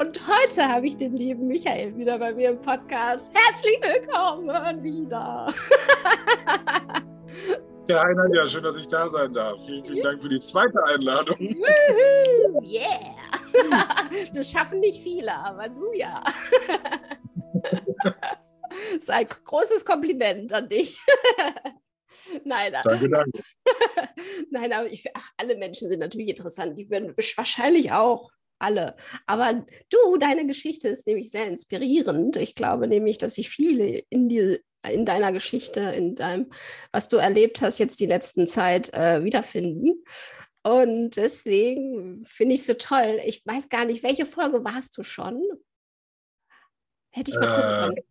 [0.00, 3.32] Und heute habe ich den lieben Michael wieder bei mir im Podcast.
[3.34, 5.52] Herzlich willkommen wieder.
[7.90, 9.64] Ja, hi Nadja, schön, dass ich da sein darf.
[9.64, 11.38] Vielen, vielen Dank für die zweite Einladung.
[11.40, 13.16] Woohoo, yeah!
[14.34, 16.22] Das schaffen nicht viele, aber du ja.
[17.62, 21.00] Das ist ein großes Kompliment an dich.
[22.44, 23.42] Nein, danke, danke.
[24.50, 26.78] Nein, aber ich, ach, alle Menschen sind natürlich interessant.
[26.78, 28.96] Die würden wahrscheinlich auch alle.
[29.26, 32.36] Aber du, deine Geschichte ist nämlich sehr inspirierend.
[32.36, 36.50] Ich glaube nämlich, dass sich viele in, die, in deiner Geschichte, in deinem,
[36.92, 40.02] was du erlebt hast, jetzt die letzten Zeit äh, wiederfinden.
[40.62, 43.20] Und deswegen finde ich es so toll.
[43.24, 45.42] Ich weiß gar nicht, welche Folge warst du schon?
[47.10, 48.08] Hätte ich mal gucken Äh, können.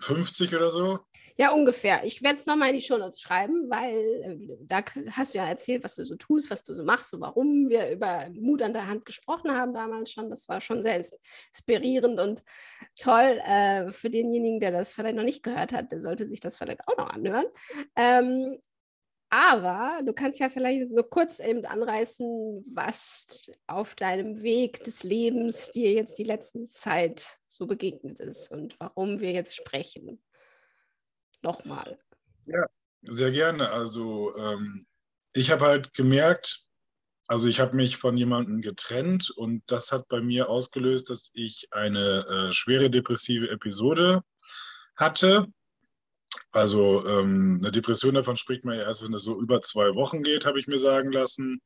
[0.00, 0.98] 50 oder so?
[1.42, 2.04] Ja, ungefähr.
[2.04, 5.82] Ich werde es nochmal in die Shownotes schreiben, weil äh, da hast du ja erzählt,
[5.82, 8.86] was du so tust, was du so machst und warum wir über Mut an der
[8.86, 10.30] Hand gesprochen haben damals schon.
[10.30, 11.12] Das war schon sehr ins-
[11.48, 12.44] inspirierend und
[12.96, 13.40] toll.
[13.44, 16.86] Äh, für denjenigen, der das vielleicht noch nicht gehört hat, der sollte sich das vielleicht
[16.86, 17.46] auch noch anhören.
[17.96, 18.58] Ähm,
[19.28, 25.72] aber du kannst ja vielleicht nur kurz eben anreißen, was auf deinem Weg des Lebens
[25.72, 30.22] dir jetzt die letzte Zeit so begegnet ist und warum wir jetzt sprechen.
[31.42, 31.98] Nochmal.
[33.02, 33.70] Sehr gerne.
[33.70, 34.86] Also ähm,
[35.32, 36.66] ich habe halt gemerkt,
[37.26, 41.68] also ich habe mich von jemandem getrennt und das hat bei mir ausgelöst, dass ich
[41.70, 44.22] eine äh, schwere depressive Episode
[44.96, 45.46] hatte.
[46.50, 50.22] Also ähm, eine Depression, davon spricht man ja erst, wenn es so über zwei Wochen
[50.22, 51.60] geht, habe ich mir sagen lassen.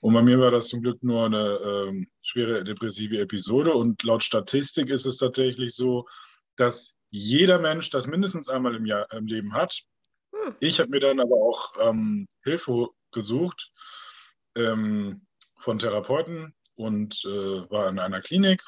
[0.00, 3.72] Und bei mir war das zum Glück nur eine ähm, schwere depressive Episode.
[3.72, 6.06] Und laut Statistik ist es tatsächlich so,
[6.56, 9.82] dass jeder Mensch das mindestens einmal im Jahr im Leben hat.
[10.32, 10.54] Hm.
[10.60, 13.72] Ich habe mir dann aber auch ähm, Hilfe gesucht
[14.54, 15.26] ähm,
[15.58, 18.62] von Therapeuten und äh, war in einer Klinik.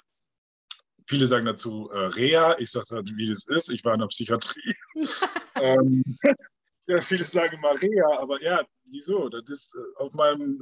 [1.07, 2.57] Viele sagen dazu äh, Reha.
[2.59, 3.71] Ich sage wie das ist.
[3.71, 4.77] Ich war in der Psychiatrie.
[5.57, 6.05] ähm,
[6.87, 9.29] ja, viele sagen immer Reha, aber ja, wieso?
[9.29, 10.61] Das ist äh, auf meinem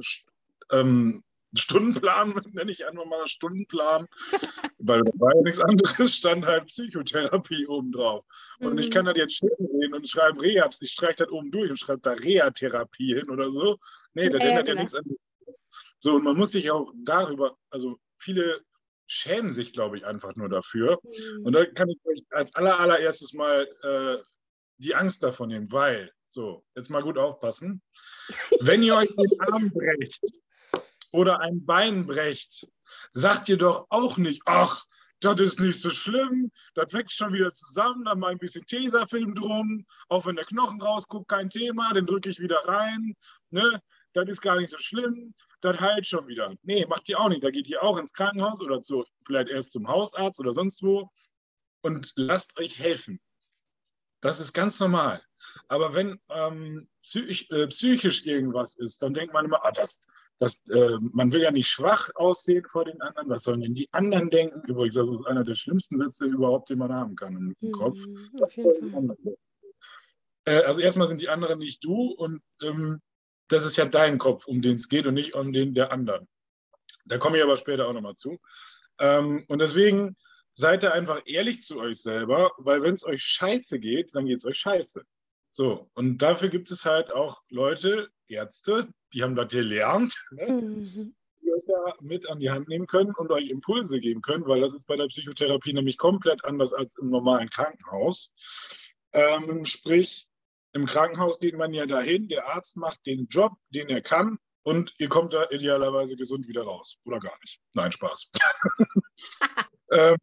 [0.71, 1.23] ähm,
[1.55, 4.07] Stundenplan, nenne ich einfach mal Stundenplan,
[4.77, 8.25] weil da war ja nichts anderes, stand halt Psychotherapie obendrauf.
[8.59, 8.93] Und ich Mhm.
[8.93, 12.01] kann das jetzt schön sehen und schreibe Reha, ich streiche das oben durch und schreibe
[12.01, 13.77] da Reha-Therapie hin oder so.
[14.13, 14.83] Nee, das Ja, ändert ja genau.
[14.83, 15.05] nichts an.
[15.99, 18.61] So, und man muss sich auch darüber, also viele
[19.07, 20.99] schämen sich, glaube ich, einfach nur dafür.
[21.03, 21.45] Mhm.
[21.45, 24.23] Und da kann ich euch als aller, allererstes mal äh,
[24.77, 27.81] die Angst davon nehmen, weil, so, jetzt mal gut aufpassen,
[28.61, 30.21] wenn ihr euch den Arm brecht
[31.11, 32.67] oder ein Bein brecht,
[33.11, 34.83] sagt ihr doch auch nicht, ach,
[35.21, 39.35] das ist nicht so schlimm, das wächst schon wieder zusammen, dann mal ein bisschen Tesafilm
[39.35, 43.15] drum, auch wenn der Knochen rausguckt, kein Thema, den drücke ich wieder rein,
[43.49, 43.81] ne?
[44.13, 46.53] das ist gar nicht so schlimm, das heilt schon wieder.
[46.63, 49.73] Nee, macht ihr auch nicht, da geht ihr auch ins Krankenhaus oder so, vielleicht erst
[49.73, 51.09] zum Hausarzt oder sonst wo
[51.81, 53.19] und lasst euch helfen.
[54.21, 55.23] Das ist ganz normal.
[55.67, 60.01] Aber wenn ähm, psychisch, äh, psychisch irgendwas ist, dann denkt man immer, ah, das,
[60.39, 63.29] das, äh, man will ja nicht schwach aussehen vor den anderen.
[63.29, 64.61] Was sollen denn die anderen denken?
[64.67, 67.99] Übrigens, das ist einer der schlimmsten Sätze überhaupt, den man haben kann im, Kopf.
[67.99, 69.35] Mhm, denken?
[70.45, 73.01] Äh, also erstmal sind die anderen nicht du und ähm,
[73.49, 76.27] das ist ja dein Kopf, um den es geht und nicht um den der anderen.
[77.05, 78.39] Da komme ich aber später auch nochmal zu.
[78.99, 80.15] Ähm, und deswegen
[80.55, 84.37] seid ihr einfach ehrlich zu euch selber, weil wenn es euch scheiße geht, dann geht
[84.37, 85.03] es euch scheiße.
[85.51, 91.15] So, und dafür gibt es halt auch Leute, Ärzte, die haben das gelernt, ne, Mhm.
[91.41, 94.61] die euch da mit an die Hand nehmen können und euch Impulse geben können, weil
[94.61, 98.33] das ist bei der Psychotherapie nämlich komplett anders als im normalen Krankenhaus.
[99.11, 100.27] Ähm, sprich,
[100.73, 104.93] im Krankenhaus geht man ja dahin, der Arzt macht den Job, den er kann und
[104.99, 106.97] ihr kommt da idealerweise gesund wieder raus.
[107.05, 107.59] Oder gar nicht.
[107.73, 108.31] Nein, Spaß.
[109.91, 110.17] ähm,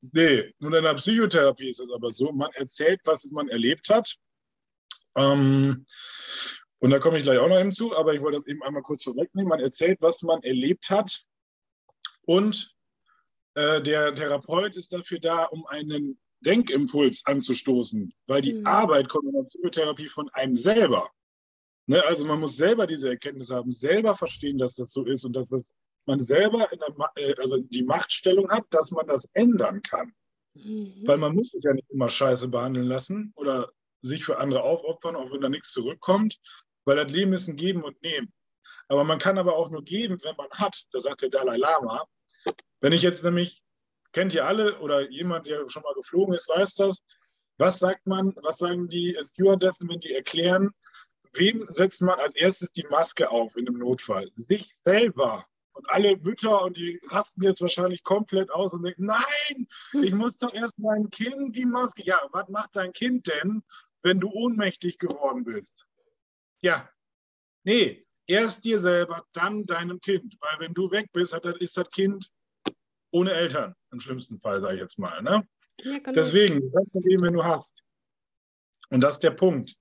[0.00, 4.16] nee, und in der Psychotherapie ist es aber so, man erzählt, was man erlebt hat.
[5.14, 5.86] Ähm,
[6.78, 8.82] und da komme ich gleich auch noch eben zu, aber ich wollte das eben einmal
[8.82, 9.48] kurz vorwegnehmen.
[9.48, 11.24] Man erzählt, was man erlebt hat.
[12.22, 12.74] Und
[13.54, 18.66] äh, der Therapeut ist dafür da, um einen Denkimpuls anzustoßen, weil die Mhm.
[18.66, 21.10] Arbeit kommt in der Psychotherapie von einem selber.
[21.86, 22.02] Ne?
[22.04, 25.48] Also man muss selber diese Erkenntnis haben, selber verstehen, dass das so ist und dass
[25.48, 25.72] das
[26.04, 30.12] man selber der, äh, also die Machtstellung hat, dass man das ändern kann.
[30.54, 31.02] Mhm.
[31.04, 35.16] Weil man muss sich ja nicht immer scheiße behandeln lassen oder sich für andere aufopfern,
[35.16, 36.38] auch wenn da nichts zurückkommt,
[36.86, 38.32] weil das Leben ist ein Geben und Nehmen.
[38.88, 40.86] Aber man kann aber auch nur geben, wenn man hat.
[40.92, 42.06] Das sagt der Dalai Lama.
[42.80, 43.62] Wenn ich jetzt nämlich,
[44.12, 47.04] kennt ihr alle oder jemand, der schon mal geflogen ist, weiß das,
[47.58, 50.70] was sagt man, was sagen die Stewardessen, wenn die erklären,
[51.32, 54.30] wem setzt man als erstes die Maske auf in einem Notfall?
[54.36, 55.46] Sich selber.
[55.72, 59.66] Und alle Mütter und die rasten jetzt wahrscheinlich komplett aus und denken, nein,
[60.02, 62.02] ich muss doch erst meinem Kind die Maske.
[62.04, 63.62] Ja, was macht dein Kind denn,
[64.02, 65.85] wenn du ohnmächtig geworden bist?
[66.66, 66.90] Ja,
[67.62, 70.36] nee, erst dir selber, dann deinem Kind.
[70.40, 72.28] Weil wenn du weg bist, ist das Kind
[73.12, 75.22] ohne Eltern, im schlimmsten Fall, sage ich jetzt mal.
[75.22, 75.46] Ne?
[75.82, 76.12] Ja, genau.
[76.12, 77.84] Deswegen, du kannst wenn du hast.
[78.90, 79.76] Und das ist der Punkt.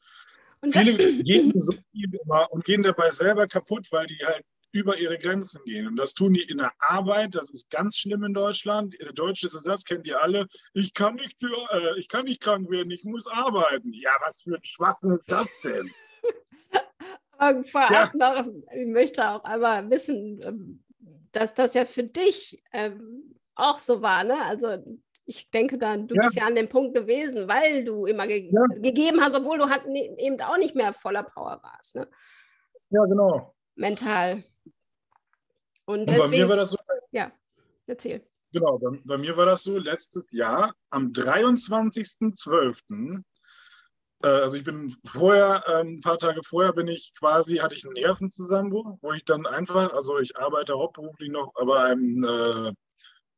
[0.61, 4.95] Und Viele gehen so viel immer und gehen dabei selber kaputt, weil die halt über
[4.95, 5.87] ihre Grenzen gehen.
[5.87, 7.33] Und das tun die in der Arbeit.
[7.33, 8.95] Das ist ganz schlimm in Deutschland.
[8.99, 10.45] Der deutsche Satz kennt ihr alle.
[10.75, 12.91] Ich kann nicht, äh, ich kann nicht krank werden.
[12.91, 13.91] Ich muss arbeiten.
[13.91, 15.89] Ja, was für ein Schwachsinn ist das denn?
[17.38, 18.33] Aber vorab ja.
[18.33, 20.83] noch, ich möchte auch einmal wissen, ähm,
[21.31, 24.24] dass das ja für dich ähm, auch so war.
[24.24, 24.36] Ne?
[24.45, 24.77] Also
[25.25, 26.22] ich denke dann, du ja.
[26.22, 28.81] bist ja an dem Punkt gewesen, weil du immer ge ja.
[28.81, 31.95] gegeben hast, obwohl du halt ne, eben auch nicht mehr voller Power warst.
[31.95, 32.07] Ne?
[32.89, 33.56] Ja, genau.
[33.75, 34.44] Mental.
[35.86, 36.78] Und, Und deswegen, bei mir war das so.
[37.12, 37.31] Ja,
[37.88, 38.25] erzähl.
[38.51, 43.24] Genau, bei, bei mir war das so letztes Jahr am 23.12.
[44.25, 47.86] Äh, also ich bin vorher, äh, ein paar Tage vorher bin ich quasi, hatte ich
[47.86, 52.74] einen Nervenzusammenbruch, wo ich dann einfach, also ich arbeite hauptberuflich noch bei einem äh,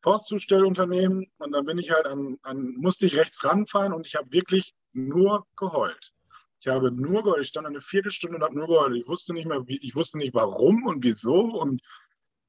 [0.01, 4.31] Postzustellunternehmen und dann bin ich halt an, an, musste ich rechts ranfahren und ich habe
[4.31, 6.13] wirklich nur geheult.
[6.61, 7.41] Ich habe nur geheult.
[7.41, 8.95] Ich stand eine Viertelstunde und habe nur geheult.
[8.95, 11.81] Ich wusste nicht mehr, wie, ich wusste nicht warum und wieso und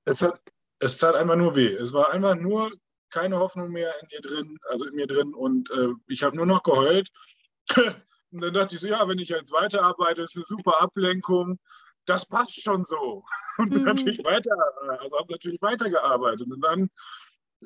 [0.04, 0.40] es hat,
[0.78, 1.74] es tat einfach nur weh.
[1.74, 2.70] Es war einfach nur
[3.10, 6.46] keine Hoffnung mehr in mir drin, also in mir drin und äh, ich habe nur
[6.46, 7.10] noch geheult.
[8.32, 11.58] Und dann dachte ich so, ja, wenn ich jetzt weiterarbeite, ist eine super Ablenkung
[12.08, 13.24] das passt schon so.
[13.58, 13.84] Und mhm.
[13.84, 14.56] natürlich weiter,
[15.00, 16.48] also habe natürlich weitergearbeitet.
[16.50, 16.90] Und dann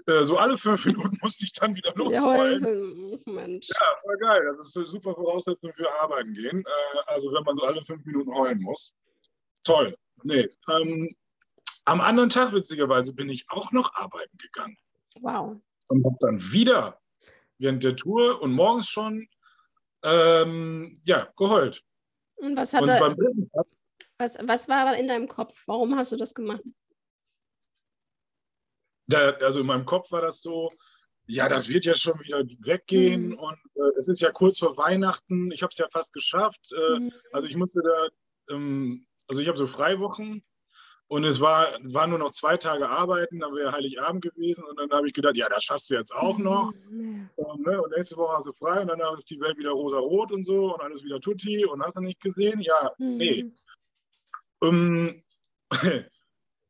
[0.06, 3.10] äh, so alle fünf Minuten musste ich dann wieder losheulen.
[3.10, 3.68] Ja, Mensch.
[3.68, 4.42] Ja, voll geil.
[4.56, 6.60] Das ist eine super Voraussetzung für Arbeiten gehen.
[6.60, 8.94] Äh, also wenn man so alle fünf Minuten heulen muss.
[9.64, 9.96] Toll.
[10.24, 10.48] Nee.
[10.68, 11.14] Ähm,
[11.84, 14.76] am anderen Tag, witzigerweise, bin ich auch noch arbeiten gegangen.
[15.20, 15.60] Wow.
[15.88, 17.00] Und habe dann wieder
[17.58, 19.28] während der Tour und morgens schon
[20.02, 21.82] ähm, ja, geheult.
[22.36, 23.16] Und was hat und er,
[24.18, 25.64] was, was war in deinem Kopf?
[25.66, 26.62] Warum hast du das gemacht?
[29.06, 30.70] Da, also in meinem Kopf war das so,
[31.26, 33.38] ja, das wird ja schon wieder weggehen mhm.
[33.38, 35.50] und äh, es ist ja kurz vor Weihnachten.
[35.52, 36.72] Ich habe es ja fast geschafft.
[36.72, 37.12] Äh, mhm.
[37.32, 40.44] Also ich musste da, ähm, also ich habe so Freiwochen
[41.12, 44.90] und es war, war nur noch zwei Tage arbeiten, dann wäre Heiligabend gewesen und dann
[44.92, 46.72] habe ich gedacht, ja, das schaffst du jetzt auch noch.
[46.88, 47.28] Mhm.
[47.36, 50.32] Und, ne, und, nächste Woche hast du frei und dann ist die Welt wieder rosa-rot
[50.32, 52.62] und so und alles wieder tutti und hast du nicht gesehen?
[52.62, 53.44] Ja, nee.
[54.60, 55.22] Um,
[55.70, 55.70] ähm,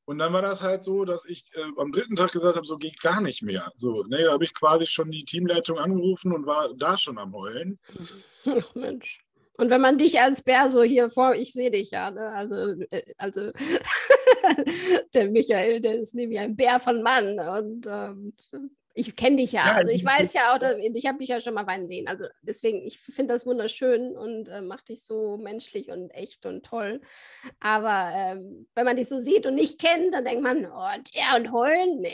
[0.04, 2.76] Und dann war das halt so, dass ich äh, am dritten Tag gesagt habe, so
[2.76, 3.70] geht gar nicht mehr.
[3.76, 7.32] So, ne, da habe ich quasi schon die Teamleitung angerufen und war da schon am
[7.32, 7.78] Heulen.
[8.44, 9.20] Ach Mensch.
[9.62, 12.32] Und wenn man dich als Bär so hier vor, ich sehe dich ja, ne?
[12.32, 13.52] also, äh, also
[15.14, 18.32] der Michael, der ist nämlich ein Bär von Mann und ähm,
[18.92, 21.69] ich kenne dich ja, also ich weiß ja auch, ich habe dich ja schon mal
[21.69, 22.08] weinen sehen.
[22.08, 26.66] Also deswegen, ich finde das wunderschön und äh, macht dich so menschlich und echt und
[26.66, 27.00] toll.
[27.60, 31.36] Aber ähm, wenn man dich so sieht und nicht kennt, dann denkt man, oh, der
[31.36, 32.10] und heulen, nee.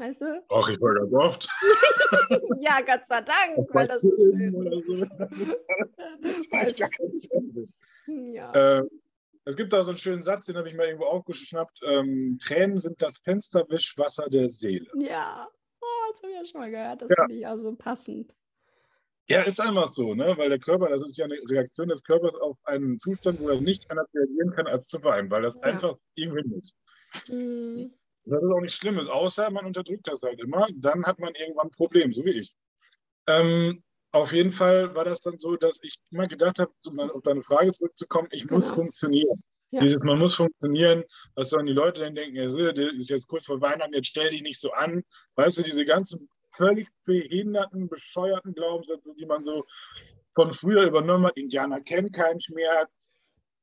[0.00, 0.42] Weißt du?
[0.48, 1.48] Ach, ich heule ganz oft.
[2.62, 4.54] ja, Gott sei Dank, weil das so schön
[8.32, 8.78] ja.
[8.78, 8.82] Äh,
[9.44, 11.80] es gibt da so einen schönen Satz, den habe ich mal irgendwo aufgeschnappt.
[11.84, 14.90] Ähm, Tränen sind das Fensterwischwasser der Seele.
[14.94, 15.46] Ja,
[16.10, 17.02] das habe ich ja schon mal gehört.
[17.02, 17.16] Das ja.
[17.26, 18.34] finde ich also passend.
[19.28, 20.34] Ja, ist einfach so, ne?
[20.38, 23.60] weil der Körper, das ist ja eine Reaktion des Körpers auf einen Zustand, wo er
[23.60, 25.60] nicht anders reagieren kann, als zu weinen, weil das ja.
[25.60, 26.74] einfach irgendwie muss.
[27.28, 27.92] Mhm.
[28.24, 31.68] Das ist auch nicht Schlimmes, außer man unterdrückt das halt immer, dann hat man irgendwann
[31.68, 32.54] ein Problem, so wie ich.
[33.26, 37.22] Ähm, auf jeden Fall war das dann so, dass ich immer gedacht habe, um auf
[37.22, 38.60] deine Frage zurückzukommen, ich genau.
[38.60, 39.42] muss funktionieren.
[39.70, 39.80] Ja.
[39.80, 41.04] Dieses, man muss funktionieren,
[41.36, 44.42] was sollen die Leute denn denken, der ist jetzt kurz vor Weihnachten, jetzt stell dich
[44.42, 45.04] nicht so an.
[45.36, 49.64] Weißt du, diese ganzen völlig behinderten, bescheuerten Glaubenssätze, die man so
[50.34, 53.09] von früher übernommen hat, Indianer kennen keinen Schmerz,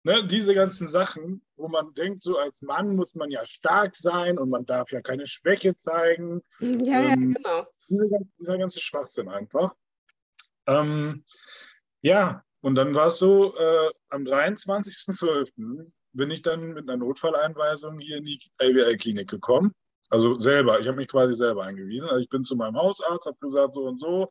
[0.08, 0.26] ne?
[0.26, 4.50] diese ganzen Sachen, wo man denkt, so als Mann muss man ja stark sein und
[4.50, 6.42] man darf ja keine Schwäche zeigen.
[6.60, 7.68] Ja, ähm, ja, genau.
[7.90, 8.10] Diese,
[8.40, 9.76] dieser ganze Schwachsinn einfach.
[10.66, 11.24] Ähm,
[12.02, 18.00] ja, und dann war es so, äh, am 23.12 bin ich dann mit einer Notfalleinweisung
[18.00, 19.74] hier in die LWL-Klinik gekommen.
[20.10, 22.08] Also selber, ich habe mich quasi selber eingewiesen.
[22.08, 24.30] Also ich bin zu meinem Hausarzt, habe gesagt, so und so.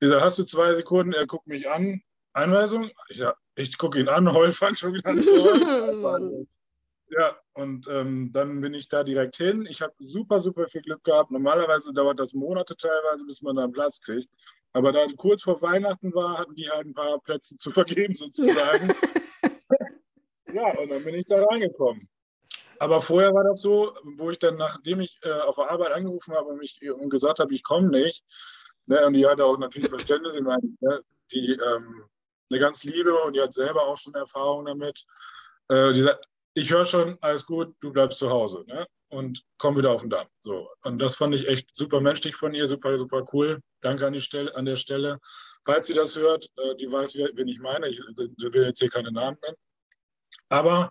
[0.00, 1.12] Sage, hast du zwei Sekunden?
[1.12, 2.02] Er guckt mich an.
[2.32, 2.90] Einweisung?
[3.08, 6.48] Ja, ich gucke ihn an, heul, fang schon wieder heulen.
[7.12, 9.66] Ja, und ähm, dann bin ich da direkt hin.
[9.68, 11.32] Ich habe super, super viel Glück gehabt.
[11.32, 14.28] Normalerweise dauert das Monate teilweise, bis man da einen Platz kriegt.
[14.72, 18.92] Aber da kurz vor Weihnachten war, hatten die halt ein paar Plätze zu vergeben sozusagen.
[20.52, 22.08] ja, und dann bin ich da reingekommen.
[22.78, 26.34] Aber vorher war das so, wo ich dann, nachdem ich äh, auf der Arbeit angerufen
[26.34, 28.24] habe und, mich, und gesagt habe, ich komme nicht,
[28.86, 31.02] ne, und die hatte auch natürlich Verständnis, ich meine, ne,
[31.32, 32.04] die ähm,
[32.50, 35.04] eine ganz liebe und die hat selber auch schon Erfahrung damit.
[35.68, 38.86] Äh, die sagt, ich höre schon, alles gut, du bleibst zu Hause ne?
[39.08, 40.26] und komm wieder auf den Damm.
[40.40, 40.68] So.
[40.82, 43.60] Und das fand ich echt super menschlich von ihr, super, super cool.
[43.80, 45.20] Danke an, die Stelle, an der Stelle.
[45.64, 47.88] Falls sie das hört, äh, die weiß, wen ich meine.
[47.88, 49.56] Ich will jetzt hier keine Namen nennen.
[50.48, 50.90] Aber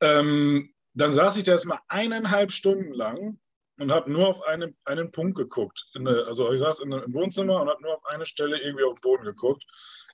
[0.00, 3.38] ähm, dann saß ich da erstmal eineinhalb Stunden lang
[3.78, 5.88] und habe nur auf einen, einen Punkt geguckt.
[5.94, 8.94] Eine, also ich saß in, im Wohnzimmer und habe nur auf eine Stelle irgendwie auf
[8.94, 9.64] den Boden geguckt.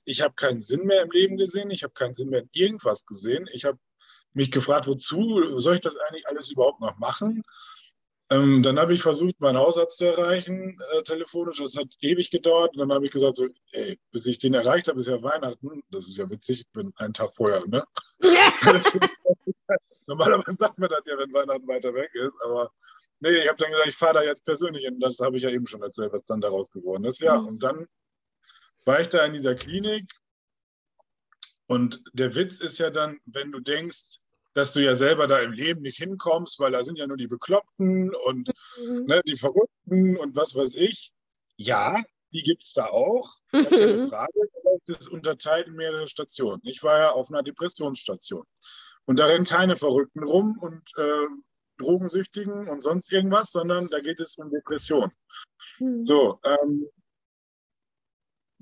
[0.05, 1.71] Ich habe keinen Sinn mehr im Leben gesehen.
[1.71, 3.47] Ich habe keinen Sinn mehr in irgendwas gesehen.
[3.53, 3.79] Ich habe
[4.33, 7.43] mich gefragt, wozu soll ich das eigentlich alles überhaupt noch machen?
[8.29, 11.59] Ähm, dann habe ich versucht, meinen Hausarzt zu erreichen, äh, telefonisch.
[11.59, 12.73] Das hat ewig gedauert.
[12.73, 15.83] Und dann habe ich gesagt, so, ey, bis ich den erreicht habe, ist ja Weihnachten.
[15.91, 17.83] Das ist ja witzig, wenn einen Tag vorher, ne?
[20.07, 22.35] Normalerweise sagt man das ja, wenn Weihnachten weiter weg ist.
[22.43, 22.71] Aber
[23.19, 24.99] nee, ich habe dann gesagt, ich fahre da jetzt persönlich hin.
[24.99, 27.21] Das habe ich ja eben schon erzählt, was dann daraus geworden ist.
[27.21, 27.47] Ja, mhm.
[27.47, 27.87] und dann
[28.85, 30.09] war ich da in dieser Klinik.
[31.67, 34.19] Und der Witz ist ja dann, wenn du denkst,
[34.53, 37.27] dass du ja selber da im Leben nicht hinkommst, weil da sind ja nur die
[37.27, 39.05] Bekloppten und mhm.
[39.05, 41.11] ne, die Verrückten und was weiß ich.
[41.55, 42.01] Ja,
[42.33, 43.29] die gibt es da auch.
[43.51, 44.33] Keine Frage.
[44.81, 46.61] Es ist unterteilt in mehrere Stationen.
[46.65, 48.43] Ich war ja auf einer Depressionsstation.
[49.05, 51.27] Und da rennen keine Verrückten rum und äh,
[51.77, 55.11] Drogensüchtigen und sonst irgendwas, sondern da geht es um Depression.
[55.79, 56.03] Mhm.
[56.03, 56.87] So, ähm,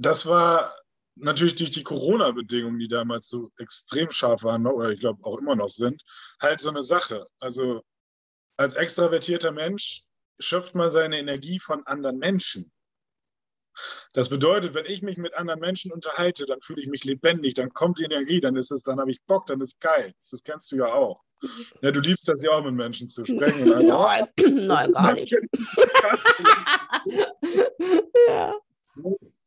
[0.02, 0.76] das war
[1.16, 5.56] natürlich durch die Corona-Bedingungen, die damals so extrem scharf waren, oder ich glaube auch immer
[5.56, 6.04] noch sind,
[6.40, 7.26] halt so eine Sache.
[7.40, 7.84] Also
[8.58, 10.04] als extravertierter Mensch
[10.40, 12.72] schöpft man seine Energie von anderen Menschen.
[14.14, 17.70] Das bedeutet, wenn ich mich mit anderen Menschen unterhalte, dann fühle ich mich lebendig, dann
[17.70, 20.14] kommt die Energie, dann ist es, dann habe ich Bock, dann ist geil.
[20.30, 21.22] Das kennst du ja auch.
[21.82, 23.70] Ja, du liebst das ja auch mit Menschen zu sprechen.
[23.88, 24.28] nein,
[24.68, 25.32] nein, gar nicht.
[28.28, 28.54] ja.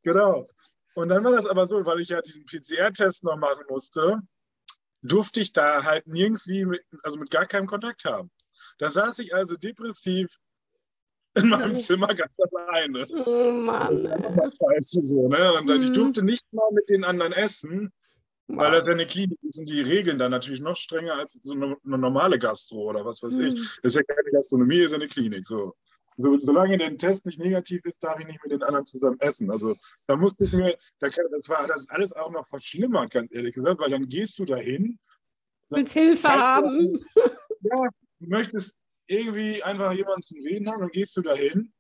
[0.05, 0.49] Genau.
[0.95, 4.21] Und dann war das aber so, weil ich ja diesen PCR-Test noch machen musste,
[5.03, 8.31] durfte ich da halt nirgends wie, mit, also mit gar keinem Kontakt haben.
[8.79, 10.39] Da saß ich also depressiv
[11.35, 13.07] in meinem Zimmer ganz alleine.
[13.27, 14.05] Oh Mann.
[14.37, 15.53] Das scheiße so, ne?
[15.55, 15.95] Und dann, ich mhm.
[15.95, 17.93] durfte nicht mal mit den anderen essen,
[18.47, 18.59] wow.
[18.61, 21.55] weil das ja eine Klinik ist und die Regeln dann natürlich noch strenger als so
[21.55, 23.47] eine, eine normale Gastro oder was weiß mhm.
[23.47, 23.55] ich.
[23.83, 25.47] Das ist ja keine Gastronomie, ist ja eine Klinik.
[25.47, 25.75] So.
[26.17, 29.51] So, solange der Test nicht negativ ist, darf ich nicht mit den anderen zusammen essen.
[29.51, 29.75] Also
[30.07, 33.89] da musste ich mir, das war das alles auch noch verschlimmert, ganz ehrlich gesagt, weil
[33.89, 34.99] dann gehst du dahin.
[35.71, 37.05] Willst Hilfe haben?
[37.63, 37.89] ja,
[38.21, 41.73] du möchtest irgendwie einfach jemanden zum Reden haben, dann gehst du dahin,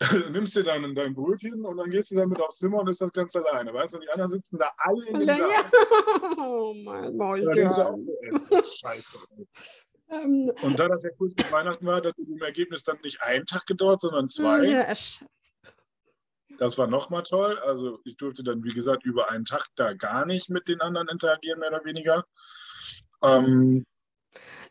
[0.32, 3.12] nimmst dir dann dein Brötchen und dann gehst du damit aufs Zimmer und ist das
[3.12, 3.98] ganz alleine, weißt du?
[3.98, 5.36] Und die anderen sitzen da alle in den ja.
[6.38, 7.42] Oh mein Gott.
[8.64, 9.18] Scheiße.
[10.10, 13.46] Ähm, und da das ja kurz vor Weihnachten war, hat im Ergebnis dann nicht einen
[13.46, 14.64] Tag gedauert, sondern zwei.
[14.64, 14.86] Ja,
[16.58, 17.58] das war nochmal toll.
[17.58, 21.08] Also ich durfte dann, wie gesagt, über einen Tag da gar nicht mit den anderen
[21.08, 22.24] interagieren, mehr oder weniger.
[23.22, 23.84] Ähm,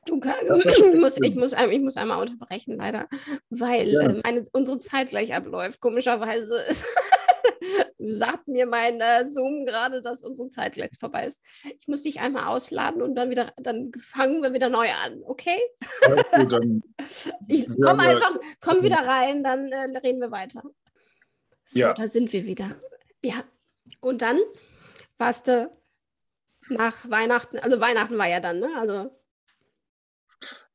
[0.06, 0.50] Du ich,
[0.96, 3.08] muss, ich, muss, ich muss einmal unterbrechen, leider,
[3.50, 4.02] weil ja.
[4.02, 5.80] äh, meine, unsere Zeit gleich abläuft.
[5.80, 6.86] Komischerweise ist
[8.12, 11.44] sagt mir mein äh, Zoom gerade, dass unsere Zeit gleich vorbei ist.
[11.80, 15.60] Ich muss dich einmal ausladen und dann wieder, dann fangen wir wieder neu an, okay?
[16.06, 16.84] Okay, dann
[17.48, 20.64] ich komme einfach, komm wieder rein, dann äh, reden wir weiter.
[21.66, 21.94] So, ja.
[21.94, 22.76] da sind wir wieder.
[23.24, 23.44] Ja.
[24.00, 24.40] Und dann
[25.18, 25.72] warst du
[26.70, 28.70] nach Weihnachten, also Weihnachten war ja dann, ne?
[28.78, 29.18] Also.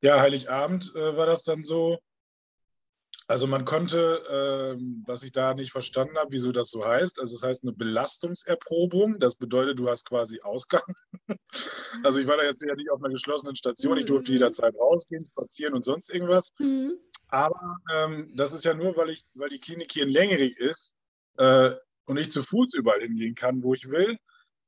[0.01, 1.99] Ja, Heiligabend äh, war das dann so.
[3.29, 7.35] Also man konnte, ähm, was ich da nicht verstanden habe, wieso das so heißt, also
[7.35, 9.21] es das heißt eine Belastungserprobung.
[9.21, 10.83] Das bedeutet, du hast quasi Ausgang.
[12.03, 13.99] also ich war da jetzt ja nicht auf einer geschlossenen Station.
[13.99, 14.39] Ich durfte mhm.
[14.39, 16.55] jederzeit rausgehen, spazieren und sonst irgendwas.
[16.59, 16.95] Mhm.
[17.29, 20.95] Aber ähm, das ist ja nur, weil ich, weil die Klinik hier in Längerig ist
[21.37, 21.73] äh,
[22.07, 24.17] und ich zu Fuß überall hingehen kann, wo ich will.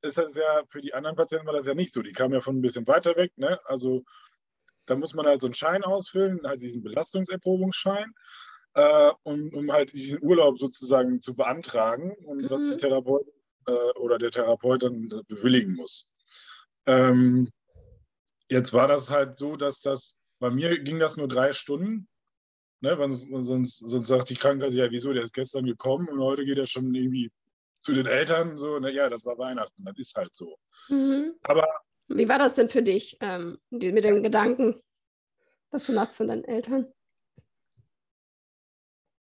[0.03, 2.03] Ist das ja für die anderen Patienten war das ja nicht so.
[2.03, 3.35] Die kamen ja von ein bisschen weiter weg.
[3.37, 3.59] Ne?
[3.65, 4.03] Also
[4.85, 8.13] da muss man halt so einen Schein ausfüllen, halt diesen Belastungserprobungsschein
[8.73, 12.49] äh, um, um, halt diesen Urlaub sozusagen zu beantragen und mhm.
[12.49, 13.27] was die Therapeut
[13.67, 16.13] äh, oder der Therapeut dann bewilligen muss.
[16.85, 17.49] Ähm,
[18.47, 22.07] jetzt war das halt so, dass das, bei mir ging das nur drei Stunden.
[22.83, 26.45] Ne, sonst, sonst, sonst sagt die Krankenkasse, ja, wieso, der ist gestern gekommen und heute
[26.45, 27.31] geht er schon irgendwie
[27.79, 28.57] zu den Eltern.
[28.57, 30.57] So, na ja, das war Weihnachten, das ist halt so.
[30.89, 31.35] Mhm.
[31.43, 31.67] Aber
[32.07, 34.81] Wie war das denn für dich ähm, mit dem Gedanken,
[35.69, 36.91] dass du nachts zu deinen Eltern?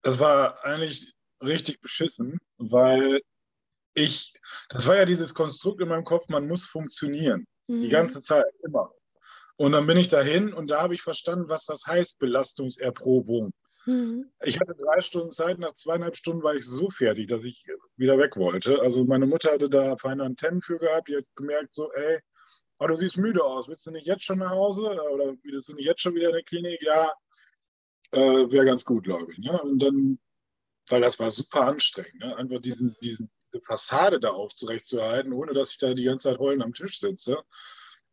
[0.08, 1.12] Das war eigentlich
[1.42, 3.20] richtig beschissen, weil
[3.92, 4.32] ich,
[4.70, 7.46] das war ja dieses Konstrukt in meinem Kopf, man muss funktionieren.
[7.68, 7.90] Die Mhm.
[7.90, 8.90] ganze Zeit, immer.
[9.56, 13.52] Und dann bin ich dahin und da habe ich verstanden, was das heißt, Belastungserprobung.
[13.84, 14.32] Mhm.
[14.42, 18.16] Ich hatte drei Stunden Zeit, nach zweieinhalb Stunden war ich so fertig, dass ich wieder
[18.16, 18.80] weg wollte.
[18.80, 22.18] Also meine Mutter hatte da feine Antennen für gehabt, die hat gemerkt, so, ey,
[22.78, 24.84] oh, du siehst müde aus, willst du nicht jetzt schon nach Hause?
[25.12, 26.80] Oder willst du nicht jetzt schon wieder in der Klinik?
[26.82, 27.12] Ja,
[28.12, 29.38] äh, wäre ganz gut, glaube ich.
[29.38, 29.60] Ne?
[29.62, 30.18] Und dann,
[30.88, 32.36] weil das war super anstrengend, ne?
[32.36, 36.62] einfach diesen, diesen, diese Fassade da aufzurechtzuerhalten, ohne dass ich da die ganze Zeit heulend
[36.62, 37.42] am Tisch sitze.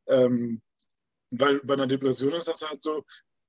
[0.08, 0.62] Ähm,
[1.32, 3.04] weil bei einer Depression ist das halt so,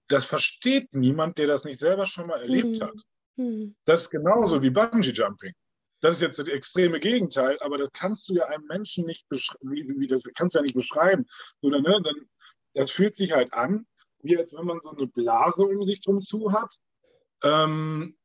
[0.08, 2.82] das versteht niemand, der das nicht selber schon mal erlebt Mhm.
[2.82, 3.00] hat.
[3.36, 3.76] Mhm.
[3.84, 5.52] Das ist genauso wie Bungee Jumping.
[6.00, 10.06] Das ist jetzt das extreme Gegenteil, aber das kannst du ja einem Menschen nicht beschreiben,
[10.08, 11.26] das kannst du ja nicht beschreiben.
[11.60, 12.28] Sondern, ne, dann,
[12.74, 13.86] das fühlt sich halt an,
[14.26, 16.74] wie als wenn man so eine Blase um sich drum zu hat.
[17.42, 18.16] Ähm,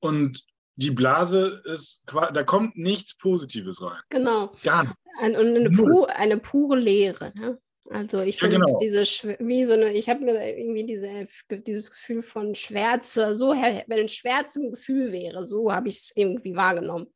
[0.00, 0.44] und
[0.76, 4.00] die Blase ist, da kommt nichts Positives rein.
[4.10, 4.52] Genau.
[4.62, 4.94] Gar nicht.
[5.22, 7.32] Ein, und eine, pu eine pure Leere.
[7.34, 7.58] Ne?
[7.88, 8.78] Also ich Ja, finde genau.
[8.78, 9.00] diese
[9.38, 14.08] wie so eine, ich habe mir irgendwie diese, dieses Gefühl von Schwärze, so wenn ein
[14.08, 17.06] Schwärze ein Gefühl wäre, so habe ich es irgendwie wahrgenommen.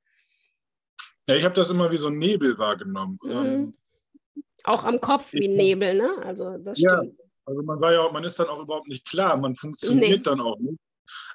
[1.26, 3.19] Ja, ich habe das immer wie so ein Nebel wahrgenommen.
[3.23, 3.30] Mhm.
[3.30, 3.75] Ähm,
[4.64, 6.11] Auch am Kopf wie Ich- Nebel, ne?
[6.25, 7.02] Also das Ja.
[7.50, 10.23] Also man war ja auch, man ist dann auch überhaupt nicht klar, man funktioniert Nee.
[10.23, 10.78] dann auch nicht.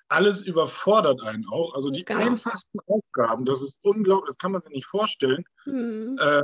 [0.07, 1.74] Alles überfordert einen auch.
[1.75, 2.22] Also die Genau.
[2.22, 5.43] einfachsten Aufgaben, das ist unglaublich, das kann man sich nicht vorstellen.
[5.65, 6.17] Mhm.
[6.17, 6.41] Äh,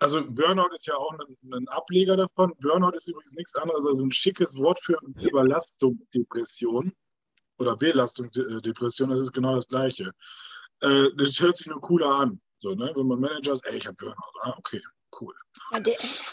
[0.00, 2.54] also Burnout ist ja auch ein, ein Ableger davon.
[2.60, 6.92] Burnout ist übrigens nichts anderes als ein schickes Wort für Überlastungsdepression
[7.58, 9.10] oder Belastungsdepression.
[9.10, 10.12] Das ist genau das Gleiche.
[10.80, 12.40] Äh, das hört sich nur cooler an.
[12.56, 12.90] So, ne?
[12.94, 14.38] Wenn man Manager ist, ey, ich habe Burnout.
[14.42, 14.80] Ah, okay,
[15.20, 15.34] cool.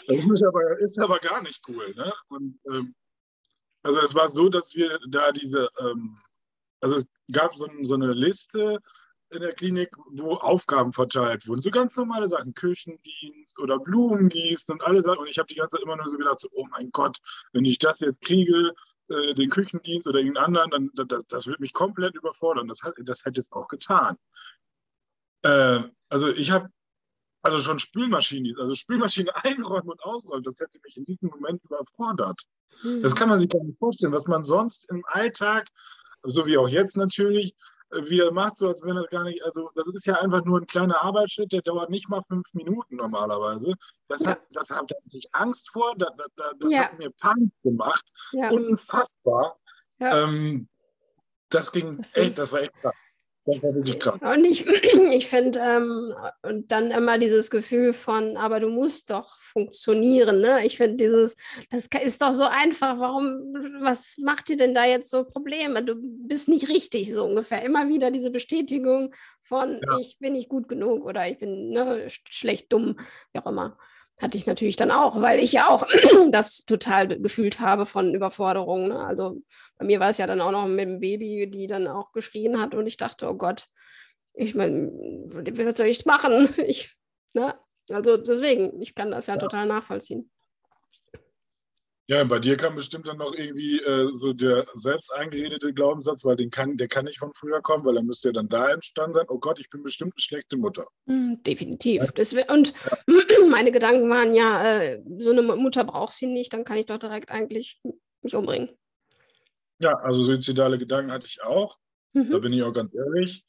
[0.08, 1.94] Das ist aber, ist aber gar nicht cool.
[1.94, 2.12] Ne?
[2.28, 2.94] Und, ähm,
[3.82, 6.18] also es war so, dass wir da diese, ähm,
[6.80, 8.80] also es gab so, so eine Liste
[9.30, 11.60] in der Klinik, wo Aufgaben verteilt wurden.
[11.60, 15.18] So ganz normale Sachen, Küchendienst oder Blumen gießen und alle Sachen.
[15.18, 17.18] Und ich habe die ganze Zeit immer nur so gedacht, so, oh mein Gott,
[17.52, 18.72] wenn ich das jetzt kriege,
[19.08, 22.68] äh, den Küchendienst oder irgendeinen anderen, dann das, das wird mich komplett überfordern.
[22.68, 24.16] Das, das hätte es auch getan.
[25.42, 26.70] Äh, also ich habe
[27.46, 32.42] also schon Spülmaschinen, also Spülmaschine einräumen und ausräumen, das hätte mich in diesem Moment überfordert.
[32.82, 33.02] Mhm.
[33.02, 35.68] Das kann man sich gar nicht vorstellen, was man sonst im Alltag,
[36.22, 37.54] so wie auch jetzt natürlich,
[37.90, 40.58] äh, wieder macht, so als wenn das gar nicht, also das ist ja einfach nur
[40.60, 43.74] ein kleiner Arbeitsschritt, der dauert nicht mal fünf Minuten normalerweise.
[44.08, 44.30] Das Ja.
[44.32, 46.78] hat, das hat da hatte ich Angst vor, da, da, da, das Ja.
[46.84, 48.50] hat mir Panik gemacht, ja.
[48.50, 49.56] unfassbar.
[50.00, 50.68] Ähm,
[51.48, 52.94] das ging Das echt, ist- das war echt krass.
[53.46, 54.18] Das war wirklich krass.
[54.20, 54.66] Und ich,
[55.12, 60.40] ich finde, ähm, und dann immer dieses Gefühl von, aber du musst doch funktionieren.
[60.40, 60.66] Ne?
[60.66, 61.36] Ich finde dieses,
[61.70, 62.98] das ist doch so einfach.
[62.98, 65.82] Warum, was macht dir denn da jetzt so Probleme?
[65.84, 67.62] Du bist nicht richtig, so ungefähr.
[67.62, 69.98] Immer wieder diese Bestätigung von, Ja.
[70.00, 72.96] ich bin nicht gut genug oder ich bin ne, sch- schlecht, dumm,
[73.32, 73.78] wie auch immer.
[74.20, 75.86] Hatte ich natürlich dann auch, weil ich ja auch
[76.30, 78.88] das total gefühlt habe von Überforderung.
[78.88, 78.98] Ne?
[78.98, 79.42] Also
[79.78, 82.60] bei mir war es ja dann auch noch mit dem Baby, die dann auch geschrien
[82.60, 83.66] hat und ich dachte, oh Gott,
[84.32, 86.48] ich meine, was soll ich machen?
[86.66, 86.94] Ich,
[87.34, 87.54] ne?
[87.90, 89.40] Also deswegen, ich kann das ja, Ja.
[89.40, 90.30] total nachvollziehen.
[92.08, 96.36] Ja, bei dir kam bestimmt dann noch irgendwie äh, so der selbst eingeredete Glaubenssatz, weil
[96.36, 99.14] den kann, der kann nicht von früher kommen, weil er müsste ja dann da entstanden
[99.14, 99.26] sein.
[99.28, 100.86] Oh Gott, ich bin bestimmt eine schlechte Mutter.
[101.08, 102.04] Hm, definitiv.
[102.12, 102.72] Deswe- und
[103.50, 106.98] meine Gedanken waren ja, äh, so eine Mutter braucht sie nicht, dann kann ich doch
[106.98, 107.80] direkt eigentlich
[108.22, 108.70] mich umbringen.
[109.80, 111.76] Ja, also suizidale Gedanken hatte ich auch.
[112.12, 112.40] Da Mhm.
[112.40, 113.44] bin ich auch ganz ehrlich.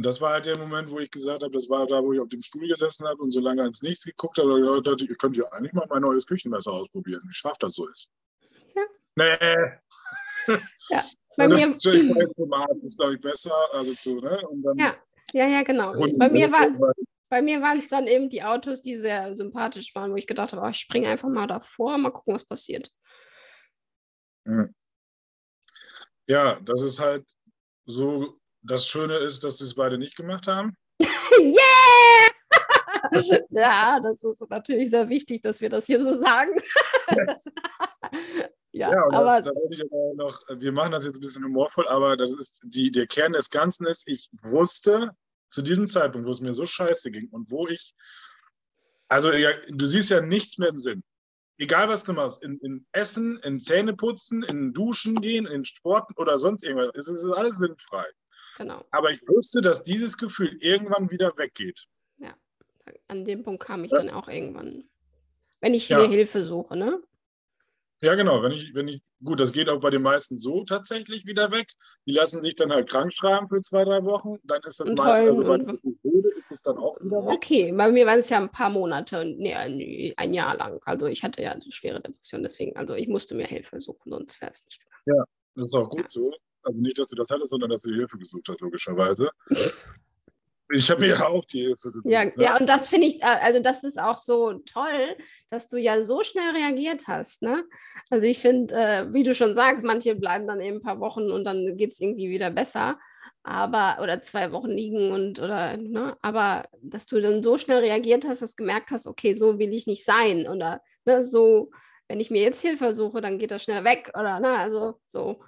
[0.00, 2.20] Und das war halt der Moment, wo ich gesagt habe, das war da, wo ich
[2.20, 5.04] auf dem Stuhl gesessen habe und so lange ins Nichts geguckt habe, und ich dachte,
[5.04, 8.10] ich könnte ja eigentlich mal mein neues Küchenmesser ausprobieren, wie scharf das so ist.
[8.74, 8.82] Ja.
[9.16, 10.56] Nee.
[11.36, 13.54] Bei Und mir, das ich ist, glaube ich, besser.
[13.74, 14.42] Also zu, ne?
[14.62, 14.96] Dann Ja,
[15.34, 15.92] ja, ja, genau.
[16.16, 16.94] Bei mir war,
[17.28, 20.54] bei mir waren es dann eben die Autos, die sehr sympathisch waren, wo ich gedacht
[20.54, 22.90] habe, oh, ich springe einfach mal davor, mal gucken, was passiert.
[26.26, 27.26] Ja, das ist halt
[27.84, 30.76] so, das Schöne ist, dass sie es beide nicht gemacht haben.
[31.00, 32.30] yeah!
[33.50, 36.52] ja, das ist natürlich sehr wichtig, dass wir das hier so sagen.
[37.06, 37.44] das,
[38.72, 41.44] ja, Ja, aber das, da wollte ich aber noch, wir machen das jetzt ein bisschen
[41.44, 45.10] humorvoll, aber das ist die, der Kern des Ganzen ist, ich wusste
[45.50, 47.94] zu diesem Zeitpunkt, wo es mir so scheiße ging und wo ich,
[49.08, 51.02] also ja, du siehst ja nichts mehr im Sinn.
[51.58, 56.38] Egal was du machst, in, in Essen, in Zähneputzen, in Duschen gehen, in Sport oder
[56.38, 58.06] sonst irgendwas, es ist alles sinnfrei.
[58.60, 58.84] Genau.
[58.90, 61.86] Aber ich wusste, dass dieses Gefühl irgendwann wieder weggeht.
[62.18, 62.34] Ja,
[63.08, 63.96] an dem Punkt kam ich ja.
[63.96, 64.84] dann auch irgendwann.
[65.62, 65.96] Wenn ich Ja.
[65.98, 67.02] mir Hilfe suche, ne?
[68.02, 68.42] Ja, genau.
[68.42, 71.68] Wenn ich, wenn ich, gut, das geht auch bei den meisten so tatsächlich wieder weg.
[72.04, 74.36] Die lassen sich dann halt krank schreiben für zwei, drei Wochen.
[74.44, 75.80] Dann ist das Und meist, also bei und-
[76.36, 77.32] ist es dann auch wieder weg.
[77.36, 80.80] Okay, bei mir waren es ja ein paar Monate, nee, ein, Jahr lang.
[80.84, 84.38] Also ich hatte ja eine schwere Depression, deswegen, also ich musste mir Hilfe suchen, sonst
[84.42, 85.24] wäre es nicht gegangen.
[85.54, 86.30] Das ist auch gut so.
[86.62, 89.30] Also nicht, dass du das hattest, sondern dass du Hilfe gesucht hast, logischerweise.
[90.72, 92.12] Ich habe mir ja auch die Hilfe gesucht.
[92.12, 92.32] Ja, ne?
[92.36, 95.16] ja, und das finde ich, äh, also das ist auch so toll,
[95.48, 97.42] dass du ja so schnell reagiert hast.
[97.42, 97.64] Ne?
[98.08, 101.30] Also ich finde, äh, wie du schon sagst, manche bleiben dann eben ein paar Wochen
[101.30, 102.98] und dann geht es irgendwie wieder besser.
[103.42, 108.26] Aber, oder zwei Wochen liegen und oder, ne, aber dass du dann so schnell reagiert
[108.28, 110.46] hast, dass du gemerkt hast, okay, so will ich nicht sein.
[110.46, 111.70] Oder ne, so,
[112.06, 114.12] wenn ich mir jetzt Hilfe suche, dann geht das schnell weg.
[114.14, 115.40] Oder ne, also so.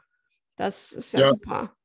[0.56, 1.28] Das ist ja, Ja.
[1.28, 1.76] super.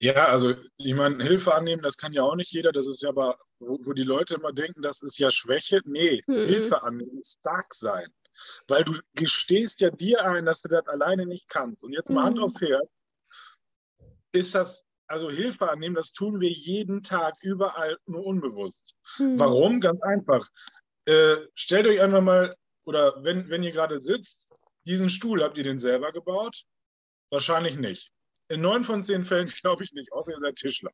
[0.00, 2.72] Ja, also ich meine, Hilfe annehmen, das kann ja auch nicht jeder.
[2.72, 5.80] Das ist ja aber, wo, wo die Leute immer denken, das ist ja Schwäche.
[5.84, 6.44] Nee, Mhm.
[6.46, 8.12] Hilfe annehmen ist stark sein.
[8.66, 11.84] Weil du gestehst ja dir ein, dass du das alleine nicht kannst.
[11.84, 12.42] Und jetzt mal Hand Mhm.
[12.42, 12.88] aufs Herz,
[14.32, 18.96] ist das, also Hilfe annehmen, das tun wir jeden Tag, überall, nur unbewusst.
[19.18, 19.38] Hm.
[19.38, 19.80] Warum?
[19.80, 20.48] Ganz einfach.
[21.04, 24.48] Äh, stellt euch einfach mal, oder wenn, wenn ihr gerade sitzt,
[24.86, 26.64] diesen Stuhl, habt ihr den selber gebaut?
[27.30, 28.10] Wahrscheinlich nicht.
[28.48, 30.90] In neun von zehn Fällen glaube ich nicht, außer ihr seid Tischler.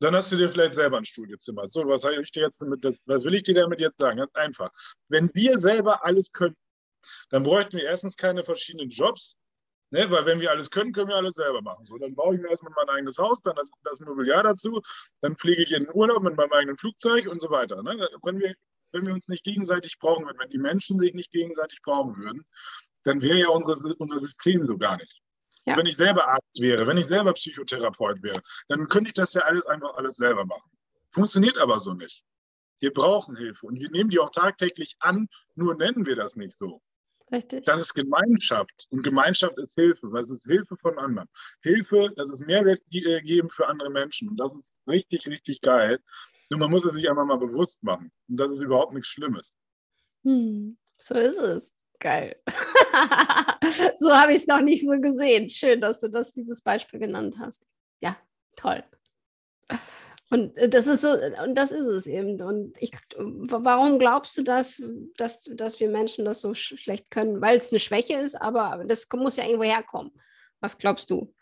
[0.00, 1.72] Dann hast du dir vielleicht selber einen Stuhl gezimmert.
[1.72, 4.18] So, was, ich dir jetzt damit, was will ich dir damit jetzt sagen?
[4.18, 4.70] Ganz einfach.
[5.08, 6.56] Wenn wir selber alles können,
[7.30, 9.36] dann bräuchten wir erstens keine verschiedenen Jobs,
[9.90, 10.08] ne?
[10.10, 11.84] weil wenn wir alles können, können wir alles selber machen.
[11.84, 14.80] So, dann baue ich mir erstmal mein eigenes Haus, dann das, das Mobiliar dazu,
[15.20, 17.82] dann fliege ich in den Urlaub mit meinem eigenen Flugzeug und so weiter.
[17.82, 18.08] Ne?
[18.22, 18.54] Wenn, wir,
[18.92, 22.44] wenn wir uns nicht gegenseitig brauchen würden, wenn die Menschen sich nicht gegenseitig brauchen würden,
[23.04, 25.20] dann wäre ja unsere, unser System so gar nicht.
[25.64, 25.76] Ja.
[25.76, 29.42] Wenn ich selber Arzt wäre, wenn ich selber Psychotherapeut wäre, dann könnte ich das ja
[29.42, 30.70] alles einfach alles selber machen.
[31.10, 32.24] Funktioniert aber so nicht.
[32.80, 36.56] Wir brauchen Hilfe und wir nehmen die auch tagtäglich an, nur nennen wir das nicht
[36.56, 36.80] so.
[37.30, 37.64] Richtig.
[37.66, 41.28] Das ist Gemeinschaft und Gemeinschaft ist Hilfe, weil es ist Hilfe von anderen.
[41.62, 46.00] Hilfe, das ist Mehrwert äh, geben für andere Menschen und das ist richtig, richtig geil.
[46.50, 49.56] Nur man muss es sich einfach mal bewusst machen und das ist überhaupt nichts Schlimmes.
[50.24, 51.74] Hm, so ist es.
[52.00, 52.36] Geil.
[53.96, 55.50] so habe ich es noch nicht so gesehen.
[55.50, 57.66] Schön, dass du das, dieses Beispiel genannt hast.
[58.00, 58.16] Ja,
[58.56, 58.84] toll.
[60.30, 61.10] Und äh, das ist so,
[61.44, 62.40] und das ist es eben.
[62.42, 64.82] Und ich, warum glaubst du das,
[65.16, 67.40] dass, dass wir Menschen das so sch schlecht können?
[67.40, 70.12] Weil es eine Schwäche ist, aber das muss ja irgendwo herkommen.
[70.60, 71.34] Was glaubst du?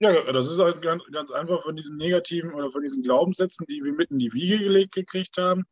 [0.00, 3.82] Ja, das ist halt ganz, ganz einfach von diesen negativen oder von diesen Glaubenssätzen, die
[3.82, 5.64] wir mit in die Wiege gelegt gekriegt haben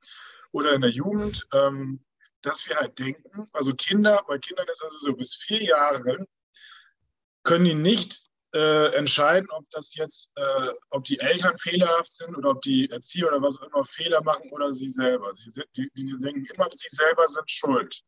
[0.52, 2.00] oder in der Jugend, ähm,
[2.42, 6.26] dass wir halt denken, also Kinder, bei Kindern ist das so, bis vier Jahre
[7.44, 12.50] können die nicht äh, entscheiden, ob das jetzt, äh, ob die Eltern fehlerhaft sind oder
[12.50, 15.34] ob die Erzieher oder was auch immer Fehler machen oder sie selber.
[15.34, 18.02] Sie, die, die denken immer, sie selber sind schuld.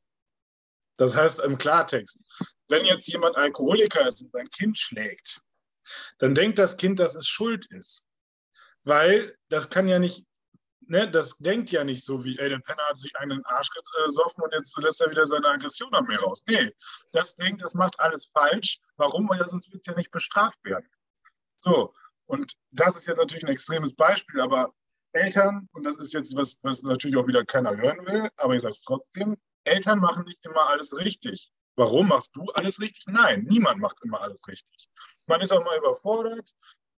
[0.97, 2.20] Das heißt im Klartext,
[2.68, 5.40] wenn jetzt jemand Alkoholiker ist und sein Kind schlägt,
[6.18, 8.07] dann denkt das Kind, dass es schuld ist.
[8.85, 10.27] Weil das kann ja nicht,
[10.88, 13.70] ne, das denkt ja nicht so wie, ey, der Penner hat sich einen Arsch
[14.05, 16.42] gesoffen und jetzt lässt er wieder seine Aggression an mir raus.
[16.47, 16.73] Nee,
[17.12, 18.81] das denkt, das macht alles falsch.
[18.97, 19.29] Warum?
[19.29, 20.88] Weil sonst wird es ja nicht bestraft werden.
[21.61, 21.94] So,
[22.27, 24.75] und das ist jetzt natürlich ein extremes Beispiel, aber
[25.12, 28.62] Eltern, und das ist jetzt was, was natürlich auch wieder keiner hören will, aber ich
[28.62, 31.53] sage es trotzdem, Eltern machen nicht immer alles richtig.
[31.77, 33.05] Warum machst du alles richtig?
[33.07, 34.88] Nein, niemand macht immer alles richtig.
[35.27, 36.55] Man ist auch mal überfordert,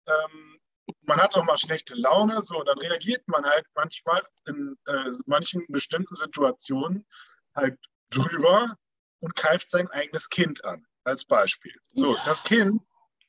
[0.06, 0.58] ähm,
[1.02, 5.64] man hat auch mal schlechte Laune, so, dann reagiert man halt manchmal in äh, manchen
[5.68, 7.06] bestimmten Situationen
[7.54, 7.78] halt
[8.10, 8.76] drüber
[9.20, 11.74] und keift sein eigenes Kind an, als Beispiel.
[11.88, 12.22] So, Ja.
[12.24, 12.80] das Kind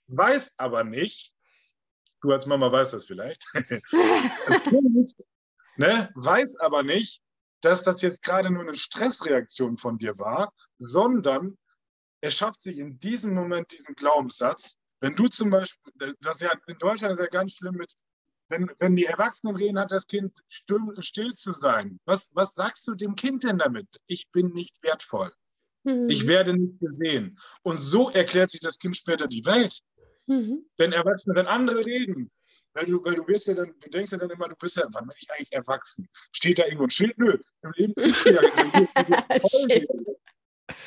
[0.08, 1.34] weiß aber nicht,
[2.22, 5.12] du als Mama weißt das vielleicht, das Kind
[5.78, 7.22] ne, weiß aber nicht,
[7.62, 11.58] dass das jetzt gerade nur eine Stressreaktion von dir war, sondern
[12.22, 14.78] er schafft sich in diesem Moment diesen Glaubenssatz.
[15.00, 17.94] Wenn du zum Beispiel, das ist ja in Deutschland ist ja ganz schlimm mit,
[18.50, 22.00] wenn, wenn die Erwachsenen reden, hat das Kind still, still zu sein.
[22.06, 23.88] Was, was sagst du dem Kind denn damit?
[24.08, 25.32] Ich bin nicht wertvoll.
[25.84, 26.10] Mhm.
[26.10, 27.38] Ich werde nicht gesehen.
[27.64, 29.80] Und so erklärt sich das Kind später die Welt.
[30.28, 30.66] Mhm.
[30.78, 32.32] Wenn Erwachsene, wenn andere reden,
[32.74, 34.84] weil du, weil du wirst ja dann, du denkst ja dann immer, du bist ja,
[34.92, 36.08] wann bin ich eigentlich erwachsen?
[36.32, 37.18] Steht da irgendwo ein Schild?
[37.18, 39.82] Nö, im Leben ist ja.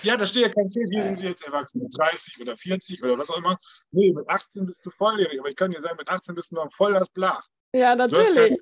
[0.02, 3.02] Ja, da steht ja kein Schild, hier sind sie jetzt erwachsen, mit 30 oder 40
[3.02, 3.58] oder was auch immer.
[3.90, 6.56] Nee, mit 18 bist du volljährig, aber ich kann dir sagen, mit 18 bist du
[6.56, 7.46] noch voll das Blach.
[7.72, 8.58] Ja, natürlich.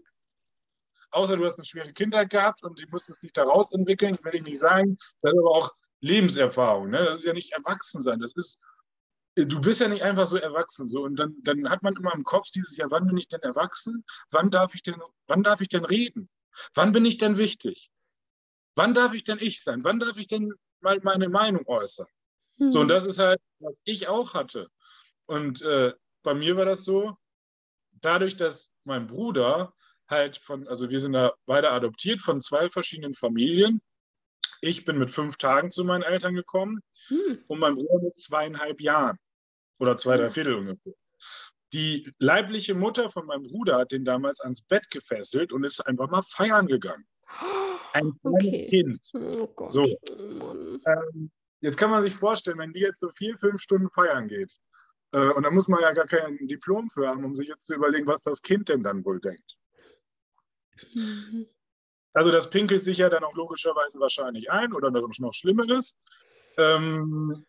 [1.10, 4.42] außer du hast eine schwere Kindheit gehabt und die musstest dich da rausentwickeln, will ich
[4.42, 4.96] nicht sagen.
[5.22, 6.90] Das ist aber auch Lebenserfahrung.
[6.90, 7.04] Ne?
[7.04, 8.20] Das ist ja nicht Erwachsensein.
[8.20, 8.60] Das ist,
[9.34, 10.86] du bist ja nicht einfach so erwachsen.
[10.86, 11.02] So.
[11.02, 14.04] Und dann, dann hat man immer im Kopf dieses, ja, wann bin ich denn erwachsen?
[14.30, 16.28] Wann darf ich denn, wann darf ich denn reden?
[16.74, 17.90] Wann bin ich denn wichtig?
[18.74, 19.82] Wann darf ich denn ich sein?
[19.84, 22.06] Wann darf ich denn mal meine Meinung äußern?
[22.58, 22.70] Mhm.
[22.70, 24.68] So, und das ist halt, was ich auch hatte.
[25.26, 27.16] Und äh, bei mir war das so,
[28.00, 29.74] dadurch, dass mein Bruder
[30.08, 33.82] halt von, also wir sind da beide adoptiert von zwei verschiedenen Familien.
[34.60, 37.44] Ich bin mit fünf Tagen zu meinen Eltern gekommen hm.
[37.46, 39.18] und mein Bruder mit zweieinhalb Jahren
[39.78, 40.94] oder zwei, drei Viertel ungefähr.
[41.72, 46.08] Die leibliche Mutter von meinem Bruder hat den damals ans Bett gefesselt und ist einfach
[46.08, 47.06] mal feiern gegangen.
[47.92, 48.66] Ein kleines okay.
[48.66, 49.10] Kind.
[49.14, 49.72] Oh Gott.
[49.72, 49.84] So.
[49.84, 54.52] Ähm, jetzt kann man sich vorstellen, wenn die jetzt so vier, fünf Stunden feiern geht,
[55.12, 57.74] äh, und da muss man ja gar kein Diplom für haben, um sich jetzt zu
[57.74, 59.56] überlegen, was das Kind denn dann wohl denkt.
[60.94, 61.46] Mhm.
[62.12, 65.94] Also das pinkelt sich ja dann auch logischerweise wahrscheinlich ein oder noch Schlimmeres.
[66.56, 67.46] Ähm,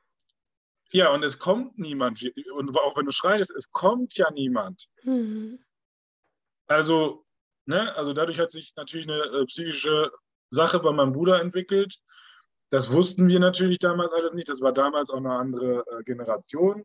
[0.91, 2.23] ja, und es kommt niemand.
[2.55, 4.87] Und auch wenn du schreist, es kommt ja niemand.
[5.03, 5.59] Mhm.
[6.67, 7.25] Also,
[7.65, 10.11] ne, also dadurch hat sich natürlich eine äh, psychische
[10.49, 11.99] Sache bei meinem Bruder entwickelt.
[12.69, 14.49] Das wussten wir natürlich damals alles nicht.
[14.49, 16.83] Das war damals auch eine andere äh, Generation.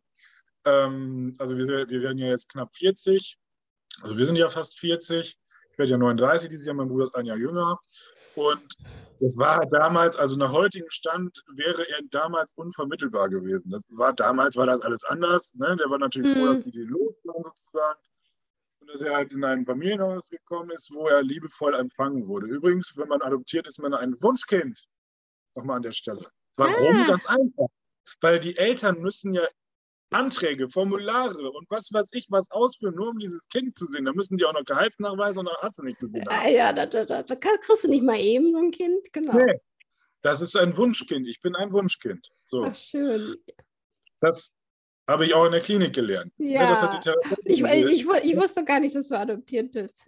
[0.64, 3.36] Ähm, also wir, wir werden ja jetzt knapp 40.
[4.02, 5.36] Also wir sind ja fast 40.
[5.70, 7.78] Ich werde ja 39 dieses Jahr, mein Bruder ist ein Jahr jünger.
[8.34, 8.76] Und
[9.20, 13.70] das war damals, also nach heutigem Stand wäre er damals unvermittelbar gewesen.
[13.70, 15.54] Das war damals war das alles anders.
[15.54, 15.76] Ne?
[15.76, 16.38] Der war natürlich mhm.
[16.38, 18.00] froh, dass die los waren sozusagen.
[18.84, 22.48] Und dass er halt in ein Familienhaus gekommen ist, wo er liebevoll empfangen wurde.
[22.48, 24.84] Übrigens, wenn man adoptiert, ist man ein Wunschkind.
[25.54, 26.28] Nochmal an der Stelle.
[26.56, 26.96] Warum?
[26.96, 27.06] Ah.
[27.06, 27.68] Ganz einfach.
[28.20, 29.48] Weil die Eltern müssen ja
[30.10, 34.04] Anträge, Formulare und was weiß ich was ausführen, nur um dieses Kind zu sehen.
[34.04, 36.26] Da müssen die auch noch Gehaltsnachweise und dann hast du nicht gesehen.
[36.30, 39.32] Ja, ja da, da, da, da, kriegst du nicht mal eben so ein Kind, genau.
[39.32, 39.60] Nee,
[40.20, 41.26] das ist ein Wunschkind.
[41.26, 42.30] Ich bin ein Wunschkind.
[42.44, 42.64] So.
[42.64, 43.34] Ach, schön.
[44.20, 44.52] Das
[45.08, 46.32] habe ich auch in der Klinik gelernt.
[46.38, 47.14] Ja, ja
[47.44, 50.06] ich, ich, ich, wusste gar nicht, dass du adoptiert bist.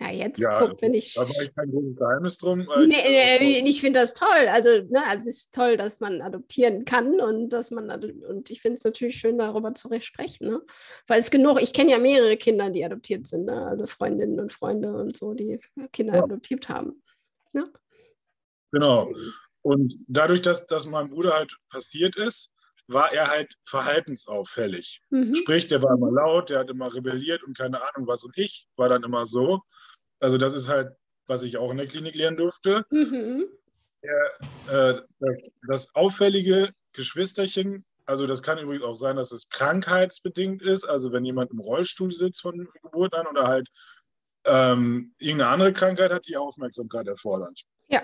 [0.00, 1.12] Ja, jetzt ja, guck, wenn ich.
[1.14, 2.66] Da war ich kein großes Geheimnis drum.
[2.86, 4.48] Nee, nee, ich finde das toll.
[4.50, 8.62] Also, ne, also es ist toll, dass man adoptieren kann und dass man und ich
[8.62, 10.48] finde es natürlich schön, darüber zu sprechen.
[10.48, 10.62] Ne?
[11.06, 13.66] Weil es genug, ich kenne ja mehrere Kinder, die adoptiert sind, ne?
[13.66, 15.60] also Freundinnen und Freunde und so, die
[15.92, 16.24] Kinder ja.
[16.24, 17.02] adoptiert haben.
[17.52, 17.64] Ja?
[18.72, 19.12] Genau.
[19.60, 22.52] Und dadurch, dass das meinem Bruder halt passiert ist,
[22.92, 25.00] war er halt verhaltensauffällig.
[25.10, 25.34] Mhm.
[25.34, 28.24] Sprich, der war immer laut, der hat immer rebelliert und keine Ahnung was.
[28.24, 29.62] Und ich war dann immer so,
[30.18, 30.92] also das ist halt,
[31.26, 32.84] was ich auch in der Klinik lernen durfte.
[32.90, 33.44] Mhm.
[34.02, 34.30] Der,
[34.68, 40.84] äh, das, das, auffällige Geschwisterchen, also das kann übrigens auch sein, dass es krankheitsbedingt ist,
[40.84, 43.68] also wenn jemand im Rollstuhl sitzt von Geburt an oder halt
[44.44, 47.60] ähm, irgendeine andere Krankheit hat, die Aufmerksamkeit erfordert.
[47.88, 48.02] Ja.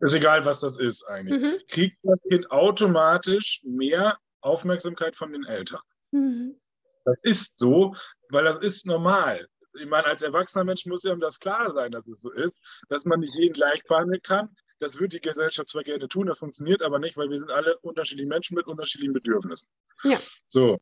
[0.00, 1.40] Ist egal, was das ist eigentlich.
[1.40, 1.58] Mhm.
[1.68, 5.80] Kriegt das Kind automatisch mehr Aufmerksamkeit von den Eltern.
[6.10, 6.60] Mhm.
[7.04, 7.94] Das ist so,
[8.30, 9.48] weil das ist normal
[9.80, 13.04] ich meine, als erwachsener Mensch muss ja das klar sein, dass es so ist, dass
[13.04, 14.48] man nicht jeden gleich behandeln kann.
[14.80, 17.78] Das wird die Gesellschaft zwar gerne tun, das funktioniert aber nicht, weil wir sind alle
[17.78, 19.68] unterschiedliche Menschen mit unterschiedlichen Bedürfnissen.
[20.02, 20.18] Ja.
[20.48, 20.78] So.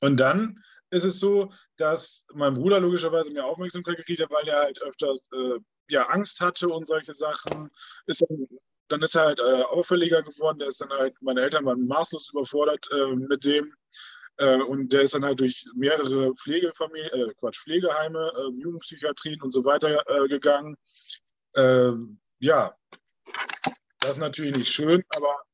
[0.00, 4.58] Und dann ist es so, dass mein Bruder logischerweise mehr Aufmerksamkeit gekriegt hat, weil er
[4.58, 7.70] halt öfters äh, ja, Angst hatte und solche Sachen.
[8.06, 8.46] Ist dann,
[8.88, 10.58] dann ist er halt äh, auffälliger geworden.
[10.58, 13.74] Der ist dann halt, meine Eltern waren maßlos überfordert äh, mit dem.
[14.38, 19.50] Äh, und der ist dann halt durch mehrere Pflegefamilien, äh, Quatsch, Pflegeheime, äh, Jugendpsychiatrien und
[19.50, 20.76] so weiter äh, gegangen.
[21.54, 22.76] Ähm, ja,
[24.00, 25.45] das ist natürlich nicht schön, aber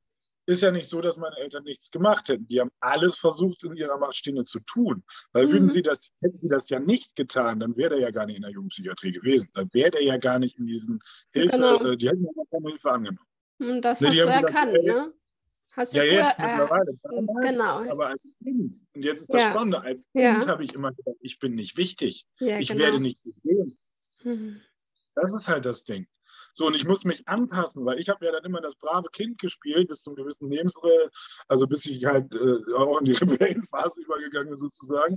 [0.46, 2.46] ist ja nicht so, dass meine Eltern nichts gemacht hätten.
[2.48, 5.04] Die haben alles versucht, in ihrer Macht Stehende zu tun.
[5.32, 5.52] Weil mhm.
[5.52, 8.36] würden sie das, hätten sie das ja nicht getan, dann wäre der ja gar nicht
[8.36, 9.50] in der Jugendpsychiatrie gewesen.
[9.54, 11.00] Dann wäre der ja gar nicht in diesen
[11.32, 11.84] Hilfe, genau.
[11.84, 13.28] äh, die hätten ja keine Hilfe angenommen.
[13.58, 15.12] Und das nee, hast du erkannt, gesagt, ne?
[15.74, 16.98] Hast du ja, jetzt äh, mittlerweile.
[17.02, 17.90] Damals, genau.
[17.92, 18.76] Aber als Kind.
[18.94, 19.50] Und jetzt ist das ja.
[19.50, 19.80] Spannende.
[19.80, 20.46] Als Kind ja.
[20.46, 22.26] habe ich immer gedacht, ich bin nicht wichtig.
[22.40, 22.80] Ja, ich genau.
[22.80, 23.78] werde nicht gesehen.
[24.22, 24.60] Mhm.
[25.14, 26.06] Das ist halt das Ding.
[26.54, 29.38] So, und ich muss mich anpassen, weil ich habe ja dann immer das brave Kind
[29.38, 30.76] gespielt, bis zum gewissen Lebens,
[31.48, 35.16] also bis ich halt äh, auch in die Rebellenphase übergegangen bin, sozusagen.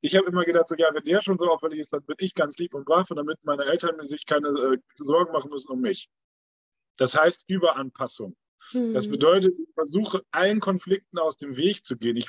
[0.00, 2.34] Ich habe immer gedacht, so, ja, wenn der schon so auffällig ist, dann bin ich
[2.34, 5.80] ganz lieb und brav, und damit meine Eltern sich keine äh, Sorgen machen müssen um
[5.80, 6.08] mich.
[6.96, 8.36] Das heißt Überanpassung.
[8.72, 9.10] Das hm.
[9.10, 12.16] bedeutet, ich versuche allen Konflikten aus dem Weg zu gehen.
[12.16, 12.28] Ich,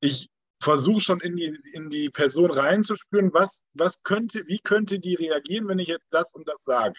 [0.00, 0.28] ich
[0.60, 5.68] versuche schon in die, in die Person reinzuspüren, was, was könnte, wie könnte die reagieren,
[5.68, 6.94] wenn ich jetzt das und das sage.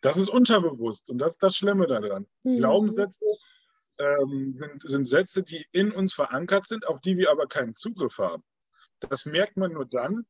[0.00, 2.26] Das ist unterbewusst und das ist das Schlimme daran.
[2.42, 2.56] Mhm.
[2.58, 3.26] Glaubenssätze
[3.98, 8.18] ähm, sind, sind Sätze, die in uns verankert sind, auf die wir aber keinen Zugriff
[8.18, 8.42] haben.
[9.00, 10.26] Das merkt man nur dann,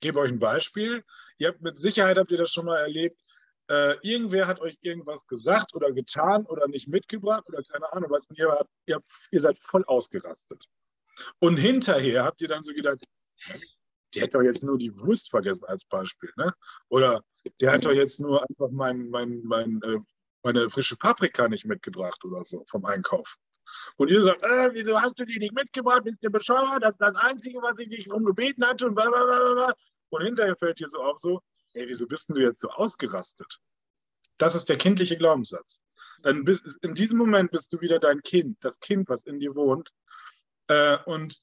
[0.00, 1.04] gebe euch ein Beispiel.
[1.38, 3.20] Ihr habt mit Sicherheit habt ihr das schon mal erlebt.
[3.68, 8.26] Äh, irgendwer hat euch irgendwas gesagt oder getan oder nicht mitgebracht oder keine Ahnung was.
[8.26, 10.64] Und ihr, habt, ihr, habt, ihr seid voll ausgerastet.
[11.38, 13.04] Und hinterher habt ihr dann so gedacht,
[14.14, 16.30] der hat doch jetzt nur die Wurst vergessen als Beispiel.
[16.36, 16.52] Ne?
[16.88, 17.22] Oder
[17.60, 19.98] der hat doch jetzt nur einfach mein, mein, mein, äh,
[20.42, 23.36] meine frische Paprika nicht mitgebracht oder so vom Einkauf.
[23.96, 26.04] Und ihr sagt, äh, wieso hast du die nicht mitgebracht?
[26.04, 26.82] Bist du bescheuert?
[26.82, 28.86] Das ist das Einzige, was ich dich darum gebeten hatte.
[28.86, 29.74] Und, blablabla.
[30.10, 31.40] und hinterher fällt dir so auf so,
[31.74, 33.58] ey, wieso bist denn du jetzt so ausgerastet?
[34.38, 35.80] Das ist der kindliche Glaubenssatz.
[36.22, 39.54] Dann bist, in diesem Moment bist du wieder dein Kind, das Kind, was in dir
[39.54, 39.90] wohnt.
[40.68, 41.40] Äh, und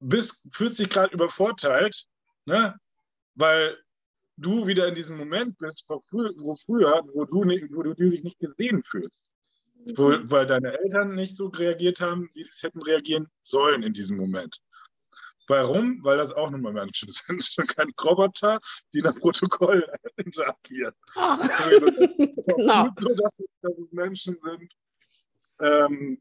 [0.00, 2.06] bist, fühlst dich gerade übervorteilt,
[2.46, 2.74] ne?
[3.34, 3.78] weil
[4.40, 8.22] du wieder in diesem Moment bist, wo, wo früher, wo du, nicht, wo du dich
[8.22, 9.32] nicht gesehen fühlst.
[9.96, 10.30] Wo, mhm.
[10.30, 14.60] weil deine Eltern nicht so reagiert haben, wie sie hätten reagieren sollen in diesem Moment.
[15.48, 15.98] Warum?
[16.04, 18.60] Weil das auch nochmal Menschen sind, kein Roboter,
[18.94, 20.94] die nach Protokoll interagieren.
[21.16, 21.36] Oh.
[21.38, 22.84] Das ist genau.
[22.84, 24.72] gut so, dass es, dass es Menschen sind,
[25.60, 26.20] ähm,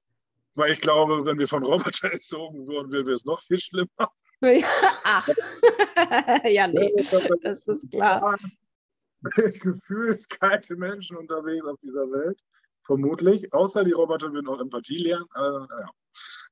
[0.56, 4.12] weil ich glaube, wenn wir von Robotern erzogen würden, wäre es noch viel schlimmer.
[5.04, 5.28] Ach,
[6.46, 6.94] ja, nee,
[7.42, 8.38] das ist klar.
[9.22, 12.40] Gefühlskalte Menschen unterwegs auf dieser Welt,
[12.84, 13.52] vermutlich.
[13.54, 15.26] Außer die Roboter würden auch Empathie lernen.
[15.32, 15.90] Also, ja.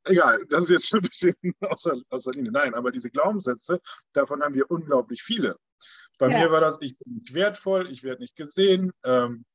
[0.03, 2.51] Egal, das ist jetzt ein bisschen außer, außer Linie.
[2.51, 3.81] Nein, aber diese Glaubenssätze,
[4.13, 5.57] davon haben wir unglaublich viele.
[6.17, 6.39] Bei ja.
[6.39, 9.45] mir war das, ich bin nicht wertvoll, ich werde nicht gesehen, ähm,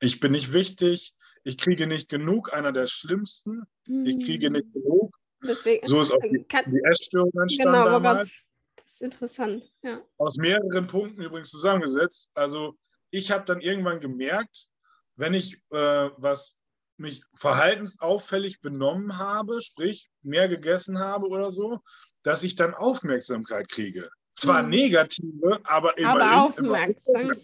[0.00, 3.64] ich bin nicht wichtig, ich kriege nicht genug, einer der schlimmsten.
[3.86, 4.06] Mhm.
[4.06, 5.17] Ich kriege nicht genug.
[5.42, 7.72] Deswegen, so ist auch die, kann, die Essstörung entstanden.
[7.72, 8.44] Genau, aber ganz,
[8.76, 9.72] das ist interessant.
[9.82, 10.00] Ja.
[10.16, 12.30] Aus mehreren Punkten übrigens zusammengesetzt.
[12.34, 12.74] Also
[13.10, 14.68] ich habe dann irgendwann gemerkt,
[15.16, 16.58] wenn ich äh, was
[16.96, 21.80] mich verhaltensauffällig benommen habe, sprich mehr gegessen habe oder so,
[22.22, 24.10] dass ich dann Aufmerksamkeit kriege.
[24.34, 24.70] Zwar mhm.
[24.70, 27.38] negative, aber immer aber Aufmerksamkeit.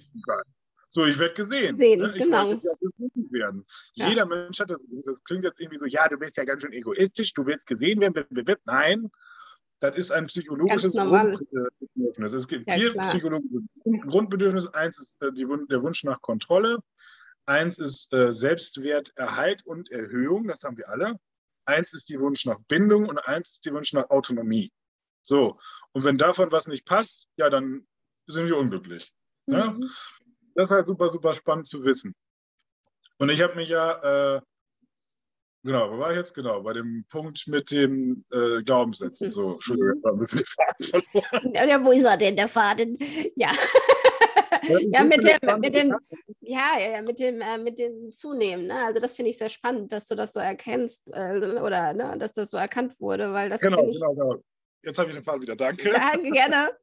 [0.94, 1.76] So, ich werde gesehen.
[1.76, 2.14] Sehen, ne?
[2.16, 2.52] genau.
[2.52, 3.66] Ja gesehen werden.
[3.94, 4.08] Ja.
[4.08, 4.78] Jeder Mensch hat das.
[5.04, 8.00] Das klingt jetzt irgendwie so, ja, du bist ja ganz schön egoistisch, du willst gesehen
[8.00, 8.24] werden.
[8.64, 9.10] Nein,
[9.80, 12.32] das ist ein psychologisches Grundbedürfnis.
[12.32, 13.08] Es gibt ja, vier klar.
[13.08, 13.62] psychologische
[14.06, 14.72] Grundbedürfnisse.
[14.72, 16.78] Eins ist äh, die, der Wunsch nach Kontrolle.
[17.44, 21.18] Eins ist äh, Selbstwerterhalt und Erhöhung, das haben wir alle.
[21.66, 24.72] Eins ist die Wunsch nach Bindung und eins ist die Wunsch nach Autonomie.
[25.24, 25.58] So,
[25.90, 27.84] und wenn davon was nicht passt, ja, dann
[28.26, 29.12] sind wir unglücklich.
[29.46, 29.74] Ne?
[29.76, 29.82] Mhm.
[29.82, 29.88] Ja?
[30.54, 32.14] Das ist halt super, super spannend zu wissen.
[33.18, 34.40] Und ich habe mich ja, äh,
[35.62, 36.34] genau, wo war ich jetzt?
[36.34, 39.30] Genau, bei dem Punkt mit den äh, Glaubenssätzen.
[39.30, 41.52] So, Entschuldigung, war ein bisschen Faden verloren.
[41.68, 42.98] Ja, wo ist er denn, der Faden?
[43.36, 43.50] Ja.
[44.90, 45.94] ja, mit dem, mit dem,
[46.40, 48.66] ja, ja, mit dem, äh, mit dem Zunehmen.
[48.66, 48.86] Ne?
[48.86, 52.32] Also das finde ich sehr spannend, dass du das so erkennst äh, oder ne, dass
[52.32, 54.42] das so erkannt wurde, weil das genau, ich, genau, genau.
[54.82, 55.56] Jetzt habe ich den Fall wieder.
[55.56, 55.92] Danke.
[55.92, 56.76] Danke, gerne.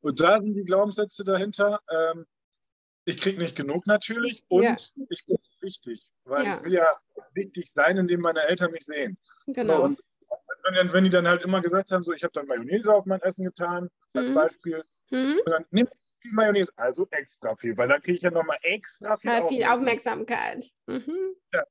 [0.00, 1.80] Und da sind die Glaubenssätze dahinter.
[1.90, 2.26] Ähm,
[3.04, 4.76] ich kriege nicht genug natürlich und ja.
[5.08, 6.56] ich bin wichtig, weil ja.
[6.56, 6.86] ich will ja
[7.34, 9.18] wichtig sein, indem meine Eltern mich sehen.
[9.46, 9.76] Genau.
[9.76, 9.98] So, und
[10.70, 13.20] wenn, wenn, die dann halt immer gesagt haben, so ich habe dann Mayonnaise auf mein
[13.20, 14.34] Essen getan, als mhm.
[14.34, 15.40] Beispiel, mhm.
[15.44, 15.88] und dann nimm
[16.20, 19.64] viel Mayonnaise, also extra viel, weil dann kriege ich ja nochmal extra viel, ja, viel
[19.64, 20.70] Aufmerksamkeit.
[20.86, 21.36] Mhm.
[21.52, 21.64] Ja.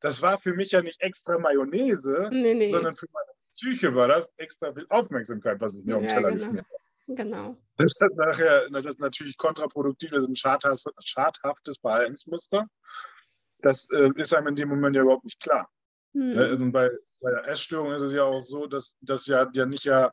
[0.00, 2.70] Das war für mich ja nicht extra Mayonnaise, nee, nee.
[2.70, 6.28] sondern für meine Psyche war das extra viel Aufmerksamkeit, was ich mir auf dem Teller
[6.28, 6.44] genau.
[6.44, 6.85] geschmiert habe.
[7.06, 7.56] Genau.
[7.76, 12.66] Das ist nachher das ist natürlich kontraproduktiv, das ist ein schadhaftes, Verhaltensmuster.
[13.60, 15.68] Das äh, ist einem in dem Moment ja überhaupt nicht klar.
[16.12, 16.38] Mhm.
[16.38, 16.90] Also bei,
[17.20, 20.12] bei, der Essstörung ist es ja auch so, dass das ja, ja nicht ja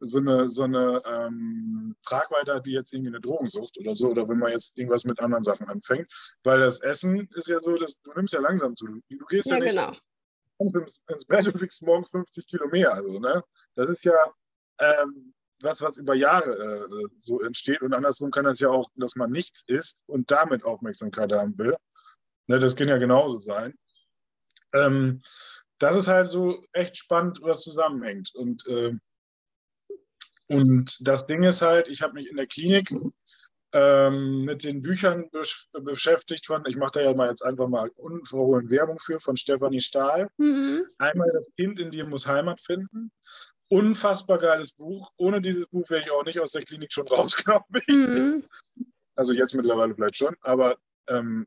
[0.00, 4.28] so eine, so eine ähm, Tragweite hat wie jetzt irgendwie eine Drogensucht oder so, oder
[4.28, 6.10] wenn man jetzt irgendwas mit anderen Sachen anfängt.
[6.42, 8.86] Weil das Essen ist ja so, dass du nimmst ja langsam zu.
[8.86, 9.92] Du gehst ja, ja nicht genau.
[10.58, 12.92] ins, ins Bett und wiegst morgens 50 Kilo mehr.
[12.92, 13.42] Also, ne?
[13.74, 14.14] Das ist ja
[14.78, 17.82] ähm, was, was über Jahre äh, so entsteht.
[17.82, 21.76] Und andersrum kann das ja auch, dass man nichts isst und damit Aufmerksamkeit haben will.
[22.46, 23.74] Ne, das kann ja genauso sein.
[24.72, 25.22] Ähm,
[25.78, 28.34] das ist halt so echt spannend, was zusammenhängt.
[28.34, 28.92] Und, äh,
[30.48, 32.92] und das Ding ist halt, ich habe mich in der Klinik
[33.72, 37.90] ähm, mit den Büchern besch beschäftigt von, ich mache da ja mal jetzt einfach mal
[37.96, 40.28] unverhohlen Werbung für, von Stefanie Stahl.
[40.36, 40.84] Mhm.
[40.98, 43.10] Einmal das Kind in dir muss Heimat finden
[43.68, 45.10] unfassbar geiles Buch.
[45.16, 47.88] Ohne dieses Buch wäre ich auch nicht aus der Klinik schon raus, glaube ich.
[47.88, 48.44] Mhm.
[49.16, 51.46] Also jetzt mittlerweile vielleicht schon, aber ähm,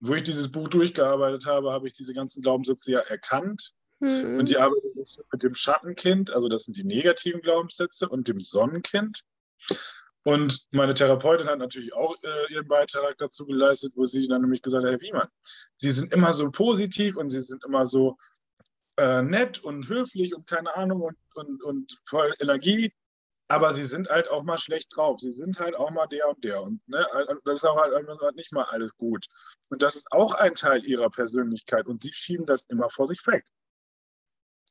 [0.00, 3.72] wo ich dieses Buch durchgearbeitet habe, habe ich diese ganzen Glaubenssätze ja erkannt.
[4.00, 4.38] Mhm.
[4.38, 9.22] Und die arbeiten mit dem Schattenkind, also das sind die negativen Glaubenssätze, und dem Sonnenkind.
[10.22, 14.60] Und meine Therapeutin hat natürlich auch äh, ihren Beitrag dazu geleistet, wo sie dann nämlich
[14.60, 15.28] gesagt hat, Herr Wiemann,
[15.78, 18.18] Sie sind immer so positiv und Sie sind immer so
[18.96, 22.92] äh, nett und höflich und keine Ahnung und, und, und voll Energie.
[23.48, 25.20] aber sie sind halt auch mal schlecht drauf.
[25.20, 26.62] Sie sind halt auch mal der und der.
[26.62, 27.06] Und ne,
[27.44, 29.26] das ist auch halt nicht mal alles gut.
[29.70, 31.86] Und das ist auch ein Teil ihrer Persönlichkeit.
[31.86, 33.44] Und sie schieben das immer vor sich weg.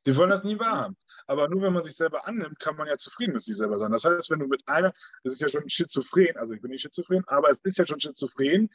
[0.04, 0.96] Sie wollen das nie wahrhaben.
[1.26, 3.90] Aber nur wenn man sich selber annimmt, kann man ja zufrieden mit sich selber sein.
[3.90, 4.92] Das heißt, wenn du mit einer,
[5.24, 7.98] das ist ja schon schizophren, also ich bin nicht schizophren, aber es ist ja schon
[7.98, 8.70] schizophren,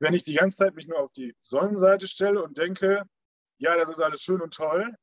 [0.00, 3.04] wenn ich die ganze Zeit mich nur auf die Sonnenseite stelle und denke,
[3.64, 4.94] ja, das ist alles schön und toll,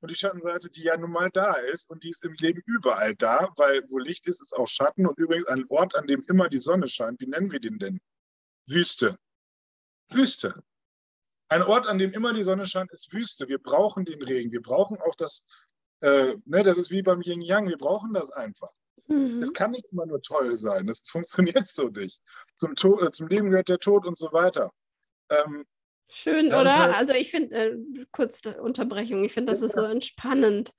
[0.00, 3.14] und die Schattenseite, die ja nun mal da ist und die ist im Leben überall
[3.14, 6.48] da, weil wo Licht ist, ist auch Schatten und übrigens ein Ort, an dem immer
[6.48, 7.20] die Sonne scheint.
[7.20, 8.00] Wie nennen wir den denn?
[8.66, 9.18] Wüste.
[10.10, 10.62] Wüste.
[11.48, 13.48] Ein Ort, an dem immer die Sonne scheint, ist Wüste.
[13.48, 14.52] Wir brauchen den Regen.
[14.52, 15.44] Wir brauchen auch das,
[16.00, 17.68] äh, ne, das ist wie beim Yin Yang.
[17.68, 18.72] Wir brauchen das einfach.
[19.08, 19.42] Mhm.
[19.42, 20.86] Es kann nicht immer nur toll sein.
[20.86, 22.20] Das funktioniert so nicht.
[22.58, 24.72] Zum, Tod, äh, zum Leben gehört der Tod und so weiter.
[25.28, 25.66] Ähm,
[26.10, 26.78] Schön, das oder?
[26.78, 27.76] Halt also ich finde, äh,
[28.12, 30.72] kurz Unterbrechung, ich finde, das ist so entspannend,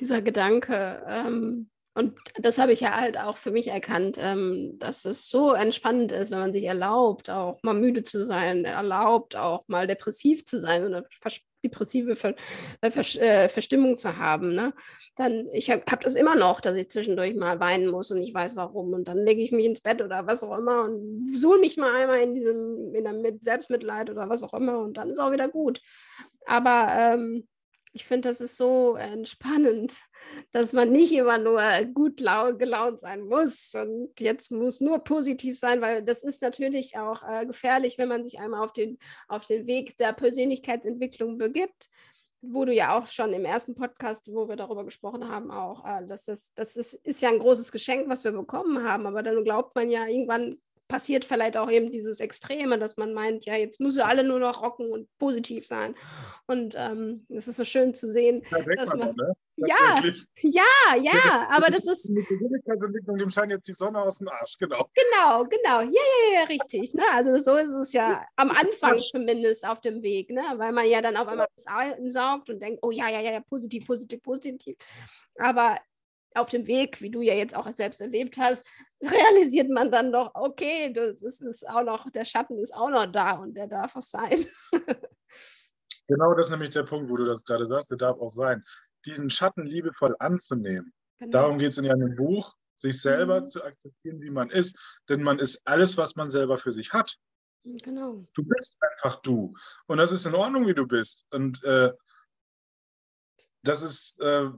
[0.00, 1.04] dieser Gedanke.
[1.06, 5.52] Ähm, und das habe ich ja halt auch für mich erkannt, ähm, dass es so
[5.52, 10.44] entspannend ist, wenn man sich erlaubt, auch mal müde zu sein, erlaubt, auch mal depressiv
[10.46, 11.04] zu sein oder
[11.62, 12.34] depressive Ver
[12.80, 14.54] äh, Ver äh, Verstimmung zu haben.
[14.54, 14.72] Ne?
[15.16, 18.32] Dann, ich habe hab das immer noch, dass ich zwischendurch mal weinen muss und ich
[18.32, 18.92] weiß warum.
[18.92, 21.94] Und dann lege ich mich ins Bett oder was auch immer und suhl mich mal
[21.94, 25.48] einmal in diesem in der Selbstmitleid oder was auch immer und dann ist auch wieder
[25.48, 25.80] gut.
[26.46, 27.46] Aber ähm,
[27.92, 29.92] ich finde, das ist so entspannend,
[30.50, 31.62] dass man nicht immer nur
[31.92, 37.22] gut gelaunt sein muss und jetzt muss nur positiv sein, weil das ist natürlich auch
[37.28, 41.88] äh, gefährlich, wenn man sich einmal auf den, auf den Weg der Persönlichkeitsentwicklung begibt
[42.42, 46.04] wo du ja auch schon im ersten Podcast, wo wir darüber gesprochen haben, auch, äh,
[46.04, 49.44] dass das, das ist, ist ja ein großes Geschenk, was wir bekommen haben, aber dann
[49.44, 53.80] glaubt man ja, irgendwann passiert vielleicht auch eben dieses Extreme, dass man meint, ja, jetzt
[53.80, 55.94] müssen alle nur noch rocken und positiv sein.
[56.46, 59.32] Und ähm, es ist so schön zu sehen, da dass man, man ne?
[59.56, 60.02] ja,
[60.42, 62.10] ja, ja, aber das ist.
[62.10, 64.88] Mit Persönlichkeitsentwicklung, dem scheint jetzt die Sonne aus dem Arsch, genau.
[64.94, 65.80] Genau, genau.
[65.80, 66.94] Ja, ja, ja, richtig.
[66.94, 67.02] Ne?
[67.12, 70.42] Also so ist es ja am Anfang zumindest auf dem Weg, ne?
[70.56, 71.48] weil man ja dann auf einmal
[72.04, 74.76] saugt und denkt, oh ja, ja, ja, positiv, positiv, positiv.
[75.38, 75.76] Aber
[76.34, 78.66] auf dem Weg, wie du ja jetzt auch selbst erlebt hast,
[79.02, 83.06] realisiert man dann doch, okay, das ist, ist auch noch, der Schatten ist auch noch
[83.06, 84.44] da und der darf auch sein.
[86.08, 88.64] genau das ist nämlich der Punkt, wo du das gerade sagst, der darf auch sein.
[89.04, 90.92] Diesen Schatten liebevoll anzunehmen.
[91.18, 91.30] Genau.
[91.30, 93.48] Darum geht es in einem Buch, sich selber mhm.
[93.48, 94.76] zu akzeptieren, wie man ist.
[95.08, 97.16] Denn man ist alles, was man selber für sich hat.
[97.64, 98.26] Genau.
[98.34, 99.54] Du bist einfach du.
[99.86, 101.26] Und das ist in Ordnung, wie du bist.
[101.30, 101.92] Und äh,
[103.62, 104.50] das ist, äh,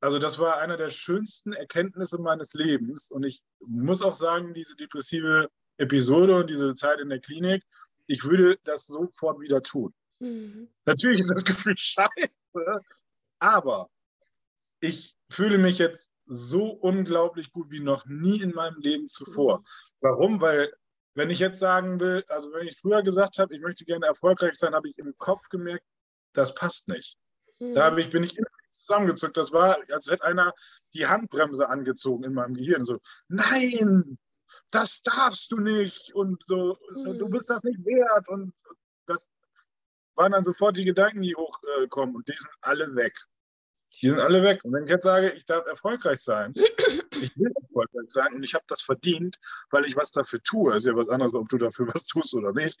[0.00, 3.10] also das war einer der schönsten Erkenntnisse meines Lebens.
[3.10, 7.62] Und ich muss auch sagen, diese depressive Episode und diese Zeit in der Klinik,
[8.06, 9.92] ich würde das sofort wieder tun.
[10.20, 10.68] Mhm.
[10.86, 12.80] Natürlich ist das Gefühl scheiße,
[13.38, 13.90] aber
[14.80, 19.58] ich fühle mich jetzt so unglaublich gut wie noch nie in meinem Leben zuvor.
[19.58, 19.64] Mhm.
[20.00, 20.40] Warum?
[20.40, 20.72] Weil
[21.14, 24.54] wenn ich jetzt sagen will, also wenn ich früher gesagt habe, ich möchte gerne erfolgreich
[24.54, 25.84] sein, habe ich im Kopf gemerkt,
[26.32, 27.18] das passt nicht.
[27.58, 27.74] Mhm.
[27.74, 29.36] Da ich, bin ich immer zusammengezuckt.
[29.36, 30.52] Das war, als hätte einer
[30.94, 32.84] die Handbremse angezogen in meinem Gehirn.
[32.84, 32.98] So,
[33.28, 34.18] nein,
[34.70, 37.18] das darfst du nicht und so, mhm.
[37.18, 38.28] du bist das nicht wert.
[38.28, 38.52] Und
[39.06, 39.26] das
[40.14, 43.14] waren dann sofort die Gedanken, die hochkommen und die sind alle weg.
[44.02, 44.64] Die sind alle weg.
[44.64, 46.54] Und wenn ich jetzt sage, ich darf erfolgreich sein,
[47.20, 49.38] ich will erfolgreich sein und ich habe das verdient,
[49.70, 52.52] weil ich was dafür tue, ist ja was anderes, ob du dafür was tust oder
[52.52, 52.78] nicht,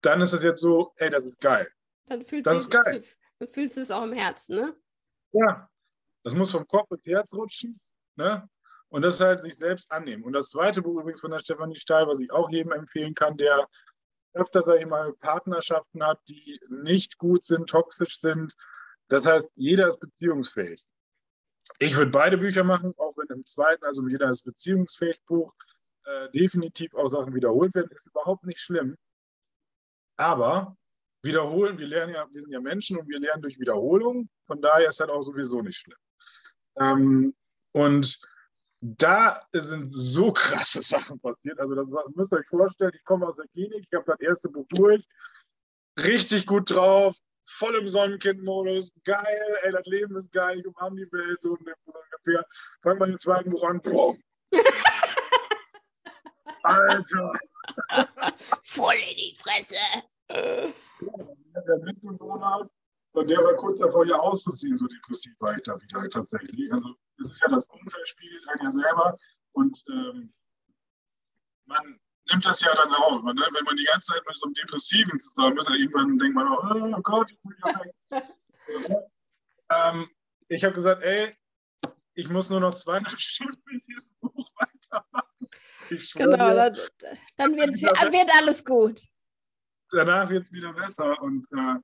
[0.00, 1.68] dann ist es jetzt so, ey, das ist geil.
[2.06, 3.04] Dann fühlst das ist geil.
[3.38, 4.76] Dann fühlst du es auch im Herzen, ne?
[5.32, 5.68] Ja,
[6.24, 7.80] das muss vom Kopf ins Herz rutschen.
[8.16, 8.48] Ne?
[8.88, 10.22] Und das halt sich selbst annehmen.
[10.24, 13.36] Und das zweite Buch übrigens von der Stefanie Stahl, was ich auch jedem empfehlen kann,
[13.36, 13.66] der
[14.34, 18.54] öfter, sage ich mal, Partnerschaften hat, die nicht gut sind, toxisch sind.
[19.08, 20.84] Das heißt, jeder ist beziehungsfähig.
[21.78, 25.54] Ich würde beide Bücher machen, auch wenn im zweiten, also jeder ist beziehungsfähig Buch,
[26.04, 28.96] äh, definitiv auch Sachen wiederholt werden, ist überhaupt nicht schlimm.
[30.16, 30.76] Aber
[31.22, 34.28] wiederholen, wir lernen ja, wir sind ja Menschen und wir lernen durch Wiederholung.
[34.46, 35.98] Von daher ist das auch sowieso nicht schlimm.
[36.78, 37.34] Ähm,
[37.72, 38.20] und
[38.80, 41.58] da sind so krasse Sachen passiert.
[41.60, 44.48] Also das müsst ihr euch vorstellen, ich komme aus der Klinik, ich habe das erste
[44.48, 45.04] Buch durch,
[46.00, 51.12] richtig gut drauf, voll im Sonnenkind-Modus, geil, ey, das Leben ist geil, ich umarme die
[51.12, 52.46] Welt, so, ungefähr.
[52.82, 54.20] Fangen wir den zweiten Buch an, boom.
[56.64, 57.32] Alter.
[58.62, 59.76] Voll in die Fresse
[61.66, 62.68] der Mitbewohner,
[63.14, 66.72] der war kurz davor, hier auszuziehen, so depressiv war ich da wieder tatsächlich.
[66.72, 69.16] Also es ist ja das Umfeld spiegelt einen ja selber
[69.52, 70.32] und ähm,
[71.66, 72.00] man
[72.30, 73.22] nimmt das ja dann auch.
[73.22, 73.34] Ne?
[73.34, 76.48] Wenn man die ganze Zeit mit so einem Depressiven zusammen ist, dann irgendwann denkt man
[76.48, 78.24] auch, oh Gott, ich bin ja weg.
[79.70, 80.10] ähm,
[80.48, 81.36] ich habe gesagt, ey,
[82.14, 85.48] ich muss nur noch zweieinhalb Stunden mit diesem Buch weitermachen.
[85.90, 86.76] Ich genau, dann,
[87.36, 89.00] dann wird alles gut.
[89.92, 91.20] Danach es wieder besser.
[91.22, 91.76] Und äh,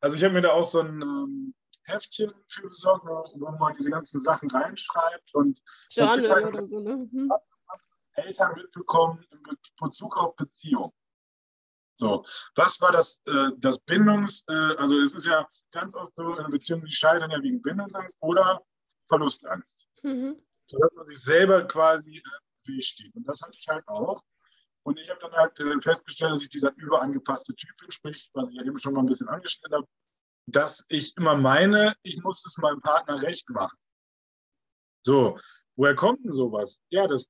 [0.00, 1.54] also ich habe mir da auch so ein ähm,
[1.84, 5.60] Heftchen für besorgt, wo man diese ganzen Sachen reinschreibt und
[5.90, 7.08] Journal halt, oder so, ne?
[7.10, 7.30] Hm.
[8.14, 9.38] Eltern mitbekommen in
[9.80, 10.92] Bezug auf Beziehung.
[11.96, 12.24] So,
[12.56, 16.50] was war das, äh, das Bindungs-, äh, also es ist ja ganz oft so, in
[16.50, 18.62] Beziehungen, die scheitern ja wegen Bindungsangst oder
[19.08, 19.86] Verlustangst.
[20.02, 20.36] Mhm.
[20.66, 23.14] Sodass man sich selber quasi äh, wehsteht.
[23.14, 24.22] Und das hatte ich halt auch.
[24.84, 28.50] Und ich habe dann halt äh, festgestellt, dass ich dieser überangepasste Typ bin, sprich, was
[28.50, 29.86] ich ja eben schon mal ein bisschen angestellt habe,
[30.46, 33.78] dass ich immer meine, ich muss es meinem Partner recht machen.
[35.02, 35.38] So,
[35.76, 36.80] woher kommt denn sowas?
[36.90, 37.28] Ja, das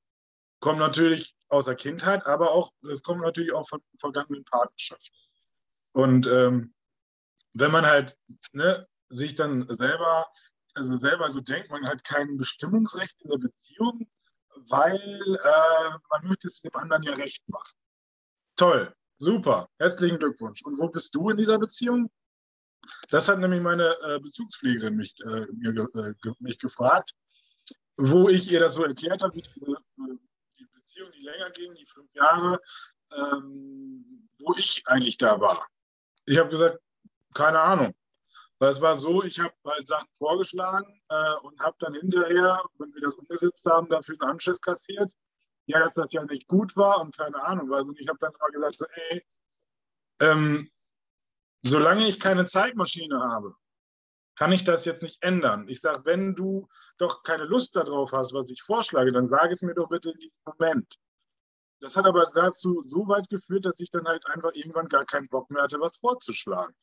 [0.61, 5.17] kommt natürlich aus der Kindheit, aber auch, das kommt natürlich auch von vergangenen Partnerschaften.
[5.93, 6.75] Und ähm,
[7.53, 8.17] wenn man halt
[8.53, 10.27] ne, sich dann selber,
[10.75, 14.09] also selber so denkt, man hat kein Bestimmungsrecht in der Beziehung,
[14.69, 17.75] weil äh, man möchte es dem anderen ja recht machen.
[18.57, 20.63] Toll, super, herzlichen Glückwunsch.
[20.65, 22.11] Und wo bist du in dieser Beziehung?
[23.11, 27.15] Das hat nämlich meine äh, Bezugspflegerin mich, äh, mir, äh, mich gefragt,
[27.97, 30.19] wo ich ihr das so erklärt habe, wie diese, äh,
[30.59, 32.61] die Beziehung, die länger ging, die fünf Jahre,
[33.13, 35.67] ähm, wo ich eigentlich da war.
[36.27, 36.79] Ich habe gesagt,
[37.35, 37.95] keine Ahnung.
[38.63, 42.95] Weil es war so, ich habe halt Sachen vorgeschlagen äh, und habe dann hinterher, wenn
[42.95, 45.13] wir das umgesetzt haben, dafür einen Anschiss kassiert.
[45.67, 47.75] Ja, dass das ja nicht gut war und keine Ahnung.
[47.75, 49.27] Also ich habe dann immer gesagt, so, ey,
[50.21, 50.71] ähm,
[51.63, 53.57] solange ich keine Zeitmaschine habe,
[54.37, 55.67] kann ich das jetzt nicht ändern.
[55.69, 59.63] Ich sage, wenn du doch keine Lust darauf hast, was ich vorschlage, dann sage es
[59.63, 61.01] mir doch bitte in diesem Moment.
[61.81, 65.27] Das hat aber dazu so weit geführt, dass ich dann halt einfach irgendwann gar keinen
[65.27, 66.77] Bock mehr hatte, was vorzuschlagen.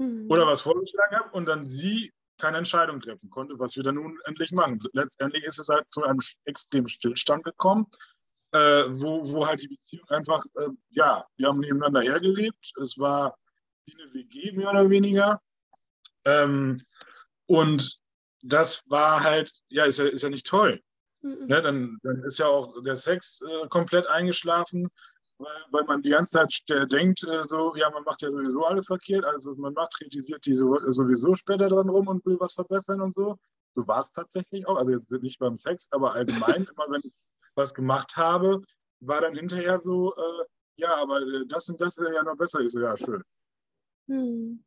[0.00, 0.30] Mhm.
[0.30, 4.18] Oder was vorgeschlagen habe und dann sie keine Entscheidung treffen konnte, was wir dann nun
[4.24, 4.82] endlich machen.
[4.94, 7.86] Letztendlich ist es halt zu einem extremen Stillstand gekommen,
[8.52, 12.72] äh, wo, wo halt die Beziehung einfach, äh, ja, wir haben nebeneinander hergelebt.
[12.80, 13.36] Es war
[13.84, 15.42] wie eine WG mehr oder weniger.
[16.24, 16.82] Ähm,
[17.44, 18.00] und
[18.42, 20.80] das war halt, ja, ist ja, ist ja nicht toll.
[21.20, 21.46] Mhm.
[21.46, 24.88] Ne, dann, dann ist ja auch der Sex äh, komplett eingeschlafen
[25.40, 28.86] weil, weil man die ganze Zeit denkt, äh, so, ja, man macht ja sowieso alles
[28.86, 32.54] verkehrt, alles, was man macht, kritisiert die so, sowieso später dran rum und will was
[32.54, 33.36] verbessern und so.
[33.74, 37.12] So war es tatsächlich auch, also jetzt nicht beim Sex, aber allgemein, immer wenn ich
[37.54, 38.62] was gemacht habe,
[39.00, 40.44] war dann hinterher so, äh,
[40.76, 42.60] ja, aber äh, das und das wäre ja noch besser.
[42.60, 43.22] Ich so, ja, schön.
[44.08, 44.64] Hm.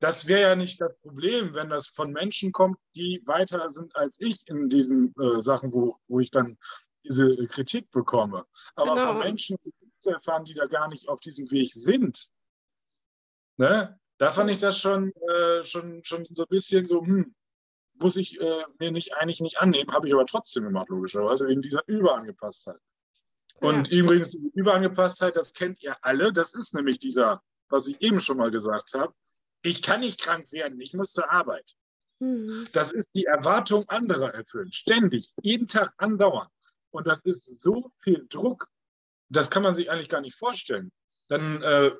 [0.00, 4.16] Das wäre ja nicht das Problem, wenn das von Menschen kommt, die weiter sind als
[4.20, 6.58] ich in diesen äh, Sachen, wo, wo ich dann
[7.04, 8.44] diese Kritik bekomme.
[8.74, 9.06] Aber genau.
[9.06, 9.72] von Menschen, die
[10.04, 12.30] zu erfahren, die da gar nicht auf diesem Weg sind.
[13.56, 13.98] Ne?
[14.18, 17.34] Da fand ich das schon, äh, schon, schon so ein bisschen so, hm,
[17.94, 21.62] muss ich äh, mir nicht eigentlich nicht annehmen, habe ich aber trotzdem gemacht, logischerweise, wegen
[21.62, 22.80] dieser Überangepasstheit.
[23.60, 23.98] Und ja.
[23.98, 28.38] übrigens, die Überangepasstheit, das kennt ihr alle, das ist nämlich dieser, was ich eben schon
[28.38, 29.14] mal gesagt habe,
[29.62, 31.74] ich kann nicht krank werden, ich muss zur Arbeit.
[32.18, 32.68] Mhm.
[32.72, 36.48] Das ist die Erwartung anderer erfüllen, ständig, jeden Tag andauern.
[36.90, 38.68] Und das ist so viel Druck
[39.36, 40.92] das kann man sich eigentlich gar nicht vorstellen.
[41.28, 41.92] Dann, äh,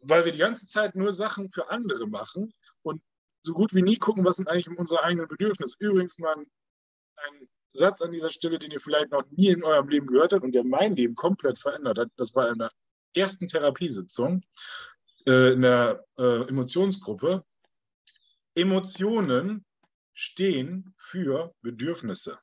[0.00, 3.02] weil wir die ganze Zeit nur Sachen für andere machen und
[3.42, 5.76] so gut wie nie gucken, was sind eigentlich unsere eigenen Bedürfnisse.
[5.78, 10.06] Übrigens mal ein, Satz an dieser Stelle, den ihr vielleicht noch nie in eurem Leben
[10.06, 12.08] gehört habt und der mein Leben komplett verändert hat.
[12.16, 12.70] Das war in der
[13.14, 14.44] ersten Therapiesitzung
[15.26, 17.44] äh, in der äh, Emotionsgruppe.
[18.54, 19.64] Emotionen
[20.12, 22.38] stehen für Bedürfnisse.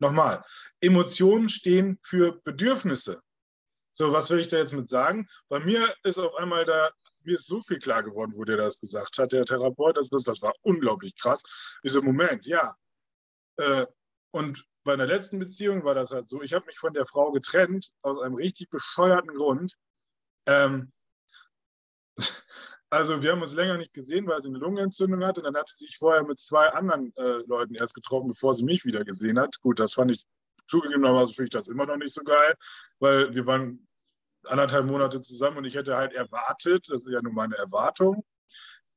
[0.00, 0.44] Nochmal,
[0.80, 3.22] Emotionen stehen für Bedürfnisse.
[3.92, 5.28] So, was will ich da jetzt mit sagen?
[5.48, 6.90] Bei mir ist auf einmal da,
[7.22, 10.40] mir ist so viel klar geworden, wo der das gesagt hat, der Therapeut, das, das,
[10.40, 11.42] war unglaublich krass.
[11.82, 12.74] Ich so, Moment, ja.
[13.58, 13.86] Äh,
[14.30, 17.30] und bei einer letzten Beziehung war das halt so, ich habe mich von der Frau
[17.30, 19.76] getrennt, aus einem richtig bescheuerten Grund.
[20.46, 20.92] Ähm,
[22.90, 25.42] also wir haben uns länger nicht gesehen, weil sie eine Lungenentzündung hatte.
[25.42, 28.84] Dann hatte sie sich vorher mit zwei anderen äh, Leuten erst getroffen, bevor sie mich
[28.84, 29.60] wieder gesehen hat.
[29.60, 30.26] Gut, das fand ich
[30.66, 32.54] zugegebenermaßen finde ich das immer noch nicht so geil,
[32.98, 33.86] weil wir waren
[34.44, 38.24] anderthalb Monate zusammen und ich hätte halt erwartet, das ist ja nur meine Erwartung,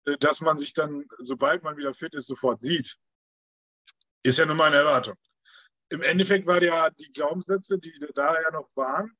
[0.05, 2.97] äh, dass man sich dann, sobald man wieder fit ist, sofort sieht.
[4.23, 5.15] Ist ja nur meine Erwartung.
[5.89, 9.11] Im Endeffekt waren ja die Glaubenssätze, die da ja noch waren,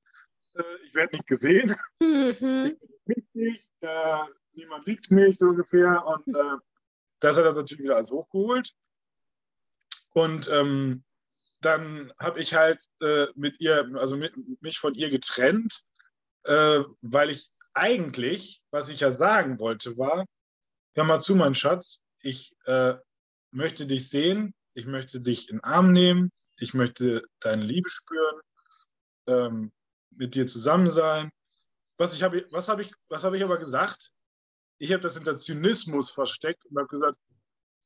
[0.56, 2.30] äh, ich werde nicht gesehen, mhm.
[2.32, 6.06] ich bin wichtig, äh, niemand liebt mich so ungefähr.
[6.06, 6.58] Und äh,
[7.20, 8.74] das hat er natürlich wieder alles hochgeholt.
[10.14, 11.04] Und ähm,
[11.62, 15.84] dann habe ich halt äh, mit ihr, also mit, mich von ihr getrennt,
[16.44, 20.26] äh, weil ich eigentlich, was ich ja sagen wollte, war,
[20.94, 22.96] hör mal zu, mein Schatz, ich äh,
[23.52, 28.42] möchte dich sehen, ich möchte dich in den Arm nehmen, ich möchte deine Liebe spüren,
[29.28, 29.72] ähm,
[30.12, 31.32] mit dir zusammen sein.
[31.98, 34.12] Was, ich hab, was habe ich, was hab ich aber gesagt?
[34.84, 37.18] Ich habe das hinter Zynismus versteckt und habe gesagt,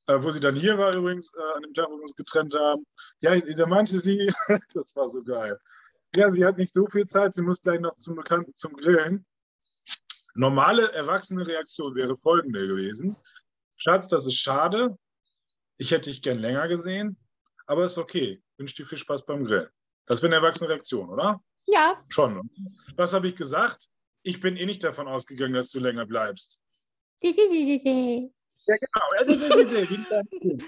[0.08, 2.56] äh, wo sie dann hier war übrigens, äh, an dem Tag, wo wir uns getrennt
[2.56, 2.88] haben,
[3.20, 4.34] ja, da meinte sie,
[4.74, 5.60] das war so geil.
[6.16, 9.28] Ja, sie hat nicht so viel Zeit, sie muss gleich noch zum Bekannten zum Grillen.
[10.34, 13.16] Normale erwachsene Reaktion wäre folgende gewesen.
[13.76, 14.98] Schatz, das ist schade.
[15.78, 17.16] Ich hätte dich gern länger gesehen,
[17.68, 18.42] aber ist okay.
[18.58, 19.70] Wünsche dir viel Spaß beim Grillen.
[20.08, 21.44] Das wäre eine erwachsene Reaktion, oder?
[21.68, 22.04] Ja.
[22.10, 22.50] Schon.
[22.96, 23.88] Was habe ich gesagt?
[24.24, 26.64] Ich bin eh nicht davon ausgegangen, dass du länger bleibst.
[27.22, 29.08] Ja, genau.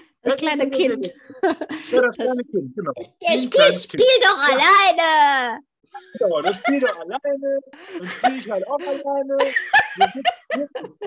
[0.22, 1.06] Das kleine Kind.
[1.42, 2.92] Ja, das kleine Kind, genau.
[3.22, 5.62] Der spielt, spiel doch alleine.
[6.18, 7.60] Genau, das spielt doch alleine.
[7.98, 9.38] Dann spiele ich halt auch alleine.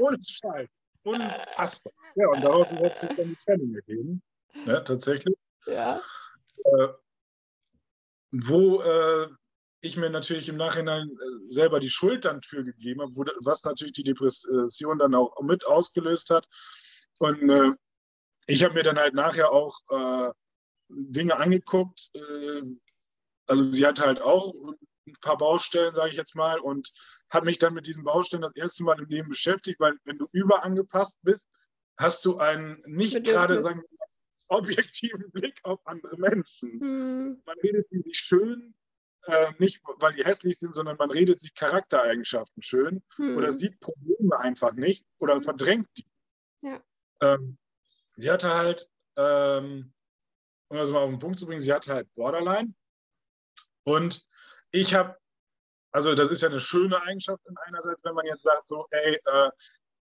[0.01, 0.67] Ohne Scheiß.
[1.03, 1.93] Unfassbar.
[2.15, 4.23] Ja, und daraus hat sich dann die Trennung gegeben.
[4.65, 5.37] Ne, tatsächlich.
[5.67, 6.01] Ja.
[6.63, 6.87] Äh,
[8.31, 9.27] wo äh,
[9.84, 13.63] ich mir natürlich im Nachhinein äh, selber die Schuld dann für gegeben habe, wo, was
[13.63, 16.47] natürlich die Depression dann auch mit ausgelöst hat.
[17.19, 17.71] Und äh,
[18.47, 20.31] ich habe mir dann halt nachher auch äh,
[20.88, 22.09] Dinge angeguckt.
[22.13, 22.61] Äh,
[23.45, 24.53] also sie hatte halt auch
[25.05, 26.89] ein paar Baustellen, sage ich jetzt mal, und
[27.29, 30.27] habe mich dann mit diesen Baustellen das erste Mal im Leben beschäftigt, weil wenn du
[30.31, 31.45] überangepasst bist,
[31.97, 33.84] hast du einen nicht gerade sagen,
[34.47, 36.79] objektiven Blick auf andere Menschen.
[36.79, 37.41] Hm.
[37.45, 38.73] Man redet sie sich schön,
[39.26, 43.38] äh, nicht weil die hässlich sind, sondern man redet sich Charaktereigenschaften schön hm.
[43.38, 46.05] oder sieht Probleme einfach nicht oder verdrängt die.
[46.61, 46.82] Ja.
[47.21, 47.57] Ähm,
[48.15, 49.93] sie hatte halt, ähm,
[50.67, 52.74] um das mal auf den Punkt zu bringen, sie hatte halt Borderline.
[53.84, 54.26] Und
[54.71, 55.17] ich habe,
[55.91, 59.19] also das ist ja eine schöne Eigenschaft in einerseits, wenn man jetzt sagt, so, ey,
[59.26, 59.51] äh,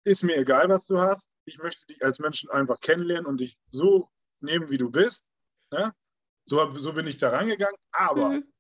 [0.03, 1.28] ist mir egal, was du hast.
[1.45, 4.09] Ich möchte dich als Menschen einfach kennenlernen und dich so
[4.39, 5.26] nehmen, wie du bist.
[5.72, 5.93] Ne?
[6.45, 7.78] So, so bin ich da rangegangen.
[7.91, 8.51] Aber mhm.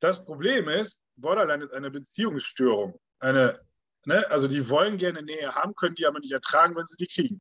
[0.00, 2.98] Das Problem ist, Borderline ist eine Beziehungsstörung.
[3.18, 3.60] Eine,
[4.04, 4.28] ne?
[4.30, 7.40] Also die wollen gerne Nähe haben, können die aber nicht ertragen, wenn sie die kriegen.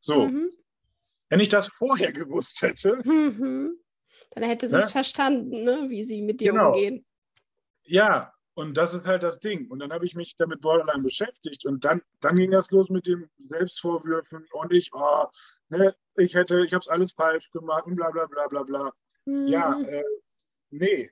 [0.00, 0.26] So.
[0.26, 0.50] Mhm.
[1.28, 2.96] Wenn ich das vorher gewusst hätte.
[3.04, 3.78] Mhm.
[4.30, 4.82] Dann hätte sie ne?
[4.82, 5.86] es verstanden, ne?
[5.88, 6.72] wie sie mit dir genau.
[6.72, 7.04] umgehen.
[7.84, 9.70] Ja, und das ist halt das Ding.
[9.70, 13.06] Und dann habe ich mich damit Borderline beschäftigt und dann, dann ging das los mit
[13.06, 15.26] dem Selbstvorwürfen und ich, oh,
[15.68, 18.92] ne, ich hätte, ich habe es alles falsch gemacht und bla bla bla bla bla.
[19.26, 19.46] Mhm.
[19.48, 20.02] Ja, äh,
[20.70, 21.10] nee.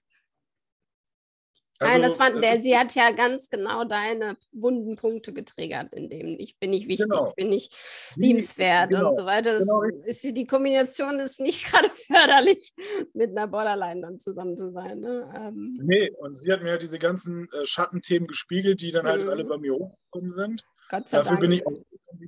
[1.84, 6.08] Also, Nein, das fand der, sie hat ja ganz genau deine wunden Punkte getriggert, in
[6.08, 7.32] dem ich bin nicht wichtig, genau.
[7.36, 7.74] bin nicht
[8.16, 9.08] liebenswert genau.
[9.08, 9.58] und so weiter.
[9.58, 10.04] Das genau.
[10.04, 12.72] ist, die Kombination ist nicht gerade förderlich,
[13.12, 15.00] mit einer Borderline dann zusammen zu sein.
[15.00, 15.32] Ne?
[15.36, 15.78] Ähm.
[15.82, 19.30] Nee, und sie hat mir diese ganzen äh, Schattenthemen gespiegelt, die dann halt mhm.
[19.30, 20.64] alle bei mir hochgekommen sind.
[20.90, 21.40] Gott sei Dafür Dank.
[21.40, 21.72] bin ich auch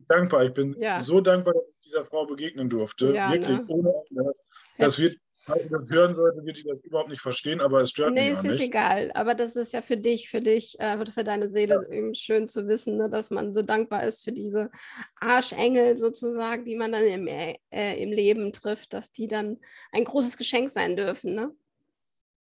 [0.08, 0.44] dankbar.
[0.44, 1.00] Ich bin ja.
[1.00, 3.12] so dankbar, dass ich dieser Frau begegnen durfte.
[3.12, 3.64] Ja, Wirklich, ne?
[3.68, 4.34] ohne Ende.
[4.78, 5.16] Das wird
[5.46, 8.30] Falls sie das hören sollte, würde ich das überhaupt nicht verstehen, aber es stört nee,
[8.30, 9.12] mich Nee, es ist egal.
[9.14, 11.96] Aber das ist ja für dich, für dich, äh, für deine Seele ja.
[11.96, 14.70] eben schön zu wissen, ne, dass man so dankbar ist für diese
[15.20, 19.58] Arschengel sozusagen, die man dann im, äh, im Leben trifft, dass die dann
[19.92, 21.36] ein großes Geschenk sein dürfen.
[21.36, 21.54] Ne?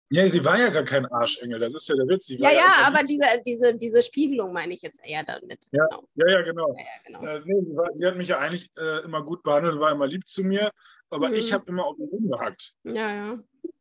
[0.08, 2.28] Ja, sie war ja gar kein Arschengel, das ist ja der Witz.
[2.28, 5.66] ja, ja, aber diese, diese, diese Spiegelung meine ich jetzt eher damit.
[5.72, 6.08] Ja, genau.
[6.14, 6.68] ja, ja, genau.
[6.68, 7.26] Ja, ja, genau.
[7.26, 10.06] Äh, nee, sie, war, sie, hat mich ja eigentlich äh, immer gut behandelt, war immer
[10.06, 10.70] lieb zu mir
[11.14, 11.34] aber mhm.
[11.34, 12.74] ich habe immer auf den rumgehackt.
[12.82, 13.38] Ja, ja.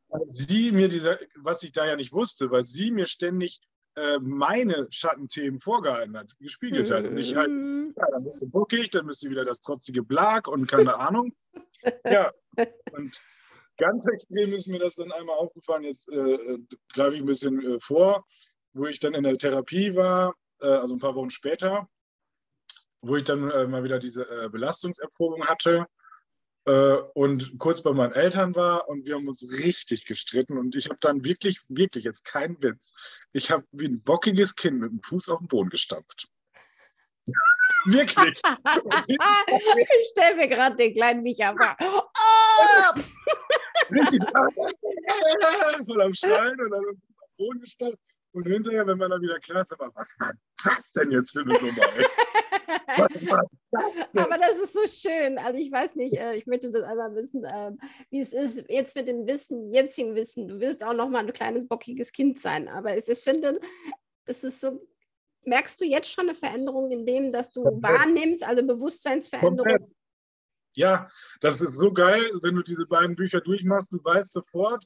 [0.09, 3.59] Weil sie mir diese, was ich da ja nicht wusste, weil sie mir ständig
[3.95, 6.93] äh, meine Schattenthemen vorgehalten hat, gespiegelt mhm.
[6.93, 7.05] hat.
[7.05, 7.95] Und ich halt, mhm.
[7.97, 11.33] ja, dann bist du bockig, dann bist du wieder das trotzige Blag und keine Ahnung.
[12.05, 12.31] Ja,
[12.91, 13.19] und
[13.77, 16.59] ganz extrem ist mir das dann einmal aufgefallen, jetzt äh, äh,
[16.93, 18.25] greife ich ein bisschen äh, vor,
[18.73, 21.87] wo ich dann in der Therapie war, äh, also ein paar Wochen später,
[23.01, 25.87] wo ich dann äh, mal wieder diese Belastungserprobung hatte
[26.65, 30.89] äh, und kurz bei meinen Eltern war und wir haben uns richtig gestritten und ich
[30.89, 32.93] habe dann wirklich, wirklich jetzt keinen Witz,
[33.33, 36.29] ich habe wie ein bockiges Kind mit dem Fuß auf den Boden gestampft.
[37.85, 38.41] wirklich.
[39.07, 41.75] ich stelle mir gerade den kleinen Micha vor.
[41.81, 43.01] Oh!
[43.91, 44.21] richtig
[45.87, 47.01] voll am Schreien und dann auf den
[47.37, 47.99] Boden gestampft.
[48.31, 49.79] Und hinterher, wenn man dann wieder klar ist, was
[50.19, 50.33] war
[50.65, 51.83] das denn jetzt für eine Nummer?
[52.97, 53.31] Das
[54.15, 55.37] Aber das ist so schön.
[55.37, 58.95] Also ich weiß nicht, äh, ich möchte das einmal wissen, ähm, wie es ist, jetzt
[58.95, 60.47] mit dem Wissen, jetzigen Wissen.
[60.47, 62.67] Du wirst auch noch mal ein kleines, bockiges Kind sein.
[62.67, 63.59] Aber ich finde,
[64.25, 64.79] es ist so,
[65.45, 67.91] merkst du jetzt schon eine Veränderung in dem, dass du Komplett.
[67.93, 69.57] wahrnimmst, also Bewusstseinsveränderung?
[69.57, 69.91] Komplett.
[70.75, 71.09] Ja,
[71.41, 74.83] das ist so geil, wenn du diese beiden Bücher durchmachst, du weißt sofort,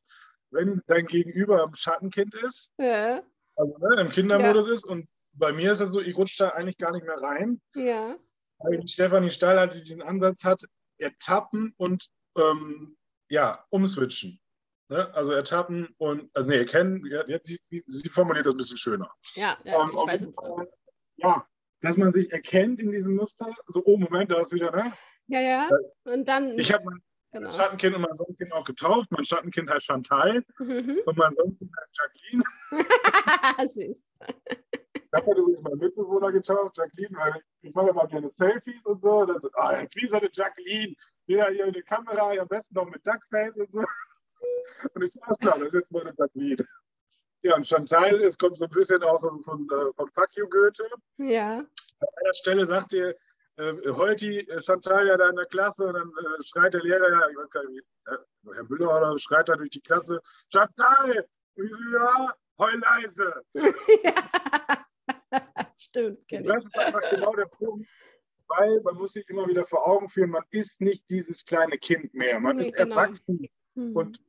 [0.52, 3.22] wenn dein Gegenüber ein Schattenkind ist, ja.
[3.56, 4.74] also ne, im Kindermodus ja.
[4.74, 5.08] ist und
[5.38, 7.62] bei mir ist es so, ich rutsche da eigentlich gar nicht mehr rein.
[7.76, 8.18] Ja.
[8.60, 10.64] Weil Stefanie Stahl hatte diesen Ansatz hat,
[10.98, 12.08] ertappen und
[12.38, 12.98] ähm,
[13.30, 14.40] ja, umswitchen.
[14.90, 15.14] Ne?
[15.14, 19.12] Also ertappen und, also nee, erkennen, jetzt, sie, sie formuliert das ein bisschen schöner.
[19.36, 20.36] Ja, ja um, ich weiß es.
[21.18, 21.46] Ja,
[21.82, 24.94] dass man sich erkennt in diesem Muster, so, oh, Moment, da ist wieder, ne?
[25.28, 25.70] Ja, ja.
[26.06, 26.58] Und dann.
[26.58, 27.52] Ich habe mein, genau.
[27.52, 29.12] Schattenkind und mein Sonnenkind auch getauft.
[29.12, 31.00] Mein Schattenkind heißt Chantal mhm.
[31.06, 32.44] und mein Sonnenkind heißt Jacqueline.
[33.68, 34.14] Süß.
[35.12, 39.20] Das hat übrigens mein Mitbewohner getauft, Jacqueline, weil ich mache immer gerne Selfies und so.
[39.20, 40.96] Und dann so, ah, jetzt wie so eine Jacqueline.
[41.26, 43.84] Wieder hier eine Kamera, am besten noch mit Duckface und so.
[44.94, 46.66] Und ich sage, klar, das ist jetzt meine Jacqueline.
[47.44, 50.48] Ja, und Chantal, es kommt so ein bisschen auch von, von, äh, von Fuck you
[50.50, 50.84] Goethe.
[51.18, 51.60] Ja.
[51.60, 51.66] An
[52.00, 53.16] einer Stelle sagt ihr,
[53.58, 57.10] äh, Holti, äh, Chantal ja da in der Klasse und dann äh, schreit der Lehrer
[57.10, 61.26] ja, ich weiß gar nicht, wie, Herr Müller oder schreit da durch die Klasse, Chantal,
[61.56, 63.44] ja, heul leise.
[64.04, 64.14] ja.
[65.78, 66.54] Stimmt, genau.
[66.54, 67.88] Das ist einfach genau der Punkt,
[68.48, 72.14] weil man muss sich immer wieder vor Augen führen, man ist nicht dieses kleine Kind
[72.14, 72.96] mehr, man ist genau.
[72.96, 73.96] erwachsen mhm.
[73.96, 74.22] und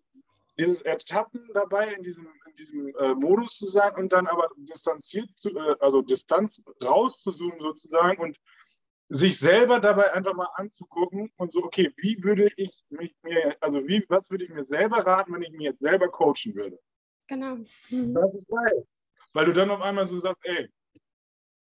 [0.58, 5.32] dieses Ertappen dabei, in diesem, in diesem äh, Modus zu sein und dann aber distanziert,
[5.34, 8.38] zu, äh, also Distanz rauszuzoomen sozusagen und
[9.08, 13.86] sich selber dabei einfach mal anzugucken und so, okay, wie würde ich mich mir, also
[13.86, 16.78] wie, was würde ich mir selber raten, wenn ich mir jetzt selber coachen würde?
[17.28, 17.56] Genau.
[17.90, 18.14] Mhm.
[18.14, 18.86] Das ist geil.
[19.32, 20.68] Weil du dann auf einmal so sagst, ey,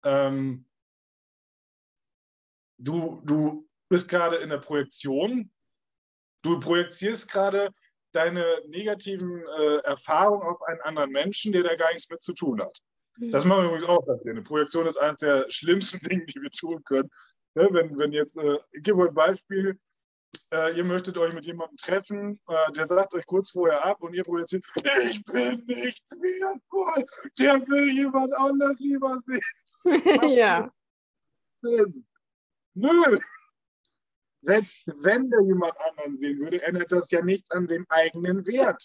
[0.04, 0.66] ähm,
[2.78, 5.50] du, du bist gerade in der Projektion,
[6.42, 7.70] du projizierst gerade
[8.12, 12.60] deine negativen äh, Erfahrungen auf einen anderen Menschen, der da gar nichts mit zu tun
[12.60, 12.78] hat.
[13.16, 13.30] Mhm.
[13.30, 14.36] Das machen wir übrigens auch passieren.
[14.36, 17.10] Eine Projektion ist eines der schlimmsten Dinge, die wir tun können.
[17.54, 19.78] Ne, wenn, wenn jetzt, äh, ich gebe euch ein Beispiel,
[20.52, 24.14] äh, ihr möchtet euch mit jemandem treffen, äh, der sagt euch kurz vorher ab und
[24.14, 24.64] ihr projiziert,
[25.02, 27.04] ich bin nicht wertvoll,
[27.38, 29.42] der will jemand anders lieber sehen.
[30.36, 30.72] ja.
[32.74, 33.18] Nö.
[34.40, 38.82] Selbst wenn der jemand anderen sehen würde, ändert das ja nichts an dem eigenen Wert.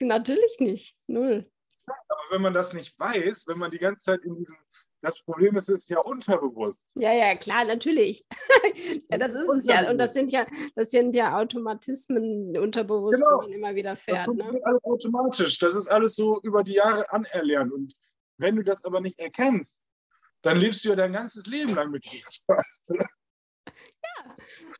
[0.00, 0.96] Natürlich nicht.
[1.06, 1.48] Null.
[1.86, 4.56] Aber wenn man das nicht weiß, wenn man die ganze Zeit in diesem
[5.00, 6.90] das Problem ist, es ist ja unterbewusst.
[6.96, 8.24] Ja, ja, klar, natürlich.
[9.10, 9.88] ja, das ist es ja.
[9.88, 13.42] Und das sind ja, das sind ja Automatismen unterbewusst, genau.
[13.42, 14.18] die man immer wieder fährt.
[14.18, 14.32] Das ne?
[14.32, 14.70] funktioniert ne?
[14.70, 15.58] alles automatisch.
[15.58, 17.72] Das ist alles so über die Jahre anerlernt.
[17.72, 17.94] Und
[18.38, 19.80] wenn du das aber nicht erkennst,
[20.42, 22.94] dann lebst du ja dein ganzes Leben lang mit dieser Scheiße.
[22.96, 24.36] Ja,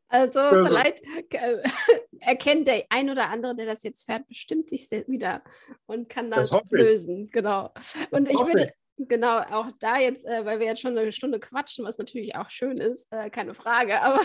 [0.09, 0.67] also ja.
[0.67, 1.03] vielleicht
[1.35, 1.63] äh,
[2.21, 5.43] erkennt der ein oder andere, der das jetzt fährt, bestimmt sich wieder
[5.87, 7.29] und kann das, das lösen.
[7.31, 7.73] Genau.
[8.11, 11.85] Und ich würde, Genau, auch da jetzt, äh, weil wir jetzt schon eine Stunde quatschen,
[11.85, 14.21] was natürlich auch schön ist, äh, keine Frage, aber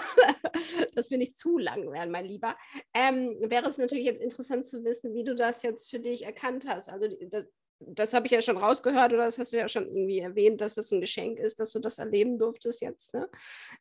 [0.95, 2.57] dass wir nicht zu lang werden, mein Lieber,
[2.93, 6.65] ähm, wäre es natürlich jetzt interessant zu wissen, wie du das jetzt für dich erkannt
[6.67, 6.89] hast.
[6.89, 7.45] Also das,
[7.87, 10.75] das habe ich ja schon rausgehört oder das hast du ja schon irgendwie erwähnt, dass
[10.75, 13.13] das ein Geschenk ist, dass du das erleben durftest jetzt.
[13.13, 13.29] Ne?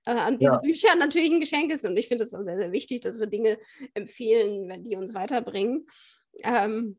[0.05, 0.59] Äh, und diese ja.
[0.59, 3.27] Bücher natürlich ein Geschenk ist und ich finde es auch sehr, sehr wichtig, dass wir
[3.27, 3.59] Dinge
[3.95, 5.87] empfehlen, wenn die uns weiterbringen.
[6.45, 6.99] Ähm,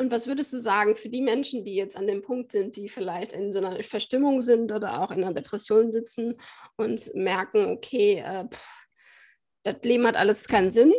[0.00, 2.88] und was würdest du sagen für die Menschen, die jetzt an dem Punkt sind, die
[2.88, 6.40] vielleicht in so einer Verstimmung sind oder auch in einer Depression sitzen
[6.76, 8.86] und merken, okay, äh, pff,
[9.64, 10.92] das Leben hat alles keinen Sinn?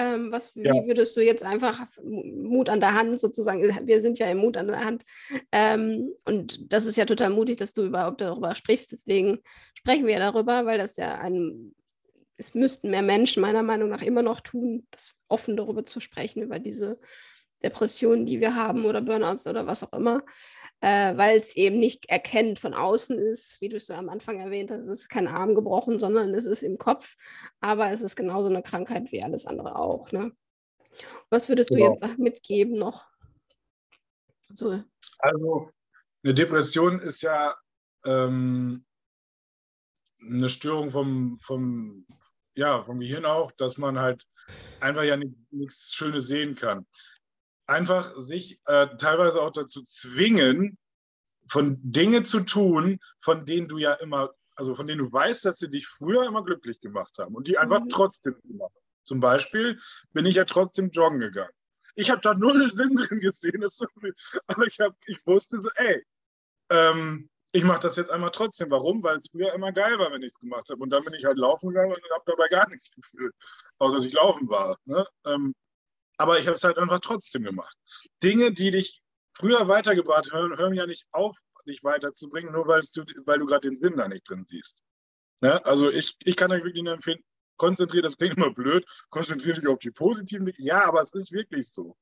[0.00, 0.72] Ähm, was, ja.
[0.72, 4.56] Wie würdest du jetzt einfach Mut an der Hand sozusagen, wir sind ja im Mut
[4.56, 5.04] an der Hand
[5.52, 9.40] ähm, und das ist ja total mutig, dass du überhaupt darüber sprichst, deswegen
[9.74, 11.74] sprechen wir darüber, weil das ja ein,
[12.38, 16.42] es müssten mehr Menschen meiner Meinung nach immer noch tun, das offen darüber zu sprechen,
[16.42, 16.98] über diese
[17.62, 20.22] Depressionen, die wir haben oder Burnouts oder was auch immer,
[20.80, 24.40] äh, weil es eben nicht erkennt von außen ist, wie du es so am Anfang
[24.40, 27.16] erwähnt hast, es ist kein Arm gebrochen, sondern es ist im Kopf,
[27.60, 30.10] aber es ist genauso eine Krankheit wie alles andere auch.
[30.12, 30.32] Ne?
[31.28, 31.94] Was würdest genau.
[31.94, 33.08] du jetzt mitgeben noch?
[34.52, 34.82] So.
[35.18, 35.70] Also
[36.24, 37.54] eine Depression ist ja
[38.04, 38.84] ähm,
[40.20, 42.06] eine Störung vom, vom,
[42.54, 44.26] ja, vom Gehirn auch, dass man halt
[44.80, 45.16] einfach ja
[45.50, 46.86] nichts Schönes sehen kann
[47.70, 50.76] einfach sich äh, teilweise auch dazu zwingen,
[51.48, 55.58] von Dinge zu tun, von denen du ja immer, also von denen du weißt, dass
[55.58, 57.88] sie dich früher immer glücklich gemacht haben und die einfach mhm.
[57.88, 59.04] trotzdem gemacht haben.
[59.04, 59.80] Zum Beispiel
[60.12, 61.52] bin ich ja trotzdem joggen gegangen.
[61.94, 63.86] Ich habe da null Sinn drin gesehen, so,
[64.46, 66.04] aber ich, hab, ich wusste so, ey,
[66.70, 68.70] ähm, ich mache das jetzt einmal trotzdem.
[68.70, 69.02] Warum?
[69.02, 70.80] Weil es früher immer geil war, wenn ich es gemacht habe.
[70.80, 73.34] Und dann bin ich halt laufen gegangen und habe dabei gar nichts gefühlt,
[73.78, 74.78] außer dass ich laufen war.
[74.84, 75.04] Ne?
[75.24, 75.54] Ähm,
[76.20, 77.74] aber ich habe es halt einfach trotzdem gemacht.
[78.22, 79.00] Dinge, die dich
[79.32, 83.70] früher weitergebracht haben, hören ja nicht auf, dich weiterzubringen, nur weil du, weil du gerade
[83.70, 84.82] den Sinn da nicht drin siehst.
[85.40, 87.20] Ja, also ich, ich kann euch wirklich nur empfehlen,
[87.56, 90.58] konzentriert, das klingt immer blöd, konzentriert dich auf die positiven Dinge.
[90.58, 91.96] Ja, aber es ist wirklich so.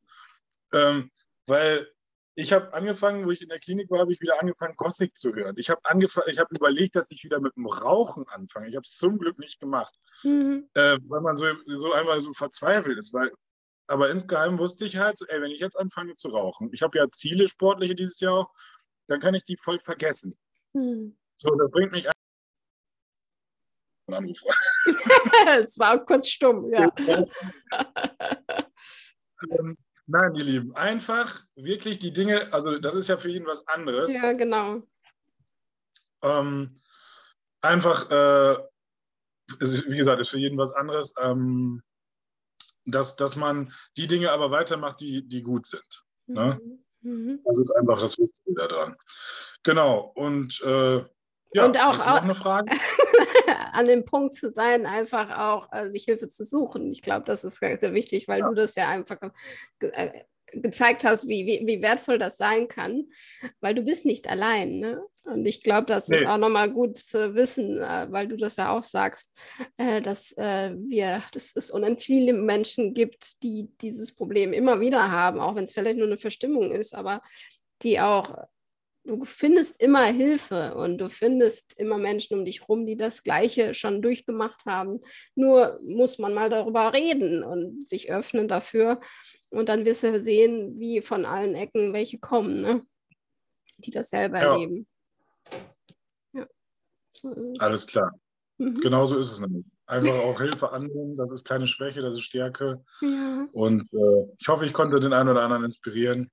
[0.72, 1.12] Ähm,
[1.46, 1.88] weil
[2.34, 5.32] ich habe angefangen, wo ich in der Klinik war, habe ich wieder angefangen, Gothic zu
[5.32, 5.54] hören.
[5.58, 8.68] Ich habe angefangen, ich habe überlegt, dass ich wieder mit dem Rauchen anfange.
[8.68, 9.94] Ich habe es zum Glück nicht gemacht,
[10.24, 10.68] mhm.
[10.74, 13.12] äh, weil man so, so einmal so verzweifelt ist.
[13.12, 13.32] Weil,
[13.89, 17.09] aber insgeheim wusste ich halt, ey, wenn ich jetzt anfange zu rauchen, ich habe ja
[17.11, 18.53] Ziele sportliche dieses Jahr auch,
[19.09, 20.39] dann kann ich die voll vergessen.
[20.74, 21.18] Mhm.
[21.36, 22.09] So, das bringt mich
[24.07, 24.39] Anruf.
[25.62, 26.86] Es war auch kurz stumm, ja.
[29.51, 29.76] ähm,
[30.11, 34.11] Nein, ihr Lieben, einfach wirklich die Dinge, also das ist ja für jeden was anderes.
[34.11, 34.82] Ja, genau.
[36.22, 36.80] Ähm,
[37.61, 38.57] einfach, äh,
[39.61, 41.82] ist, wie gesagt, ist für jeden was anderes, ähm,
[42.91, 46.05] dass, dass man die Dinge aber weitermacht, die, die gut sind.
[46.26, 46.61] Ne?
[47.01, 47.11] Mhm.
[47.11, 47.41] mhm.
[47.45, 48.97] Das ist einfach das Wichtige daran.
[49.62, 51.05] Genau, und äh,
[51.53, 52.72] ja, und auch, auch eine Frage?
[53.72, 56.91] an dem Punkt zu sein, einfach auch äh, sich Hilfe zu suchen.
[56.91, 58.49] Ich glaube, das ist sehr wichtig, weil ja.
[58.49, 59.18] du das ja einfach
[59.80, 63.09] äh, gezeigt hast, wie, wie, wie, wertvoll das sein kann,
[63.61, 64.78] weil du bist nicht allein.
[64.78, 65.03] Ne?
[65.24, 66.16] Und ich glaube, das nee.
[66.16, 69.36] ist auch nochmal gut zu wissen, äh, weil du das ja auch sagst,
[69.76, 75.11] äh, dass äh, wir, dass es unendlich viele Menschen gibt, die dieses Problem immer wieder
[75.11, 77.22] haben, auch wenn es vielleicht nur eine Verstimmung ist, aber
[77.82, 78.34] die auch
[79.09, 83.74] du findest immer Hilfe und du findest immer Menschen um dich herum, die das Gleiche
[83.74, 85.01] schon durchgemacht haben.
[85.34, 89.01] Nur muss man mal darüber reden und sich öffnen dafür.
[89.51, 92.82] Und dann wirst du sehen, wie von allen Ecken welche kommen, ne?
[93.78, 94.53] die das selber ja.
[94.53, 94.86] erleben.
[96.32, 96.46] Ja.
[97.14, 98.12] So Alles klar.
[98.59, 98.80] Mhm.
[98.80, 99.64] Genau so ist es nämlich.
[99.86, 102.84] Einfach auch Hilfe annehmen, das ist keine Schwäche, das ist Stärke.
[103.01, 103.49] Ja.
[103.53, 106.30] Und äh, ich hoffe, ich konnte den einen oder anderen inspirieren.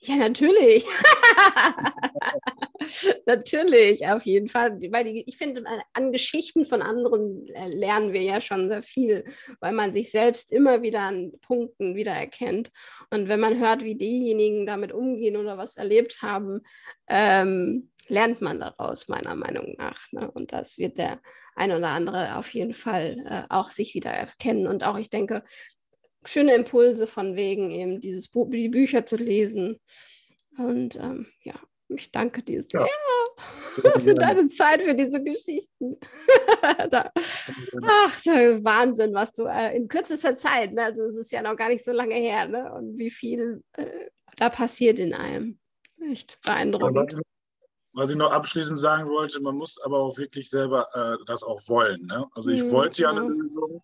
[0.00, 0.84] Ja, natürlich.
[3.26, 4.78] natürlich, auf jeden Fall.
[4.90, 9.24] Weil ich finde, an Geschichten von anderen äh, lernen wir ja schon sehr viel,
[9.60, 12.70] weil man sich selbst immer wieder an Punkten wiedererkennt.
[13.12, 16.60] Und wenn man hört, wie diejenigen damit umgehen oder was erlebt haben,
[17.08, 20.00] ähm, lernt man daraus, meiner Meinung nach.
[20.12, 20.30] Ne?
[20.30, 21.20] Und das wird der
[21.56, 24.66] ein oder andere auf jeden Fall äh, auch sich wieder erkennen.
[24.66, 25.42] Und auch, ich denke,
[26.26, 29.80] schöne Impulse von wegen eben dieses Buch, die Bücher zu lesen.
[30.58, 31.54] Und ähm, ja,
[31.88, 33.90] ich danke dir sehr ja.
[34.00, 35.98] für deine Zeit, für diese Geschichten.
[36.90, 38.18] da, ach,
[38.62, 40.84] Wahnsinn, was du äh, in kürzester Zeit, ne?
[40.84, 42.72] also es ist ja noch gar nicht so lange her, ne?
[42.72, 45.58] und wie viel äh, da passiert in einem.
[46.10, 47.20] Echt beeindruckend.
[47.92, 51.60] was ich noch abschließend sagen wollte, man muss aber auch wirklich selber äh, das auch
[51.68, 52.02] wollen.
[52.06, 52.26] Ne?
[52.32, 53.82] Also ich mhm, wollte ja eine Lösung,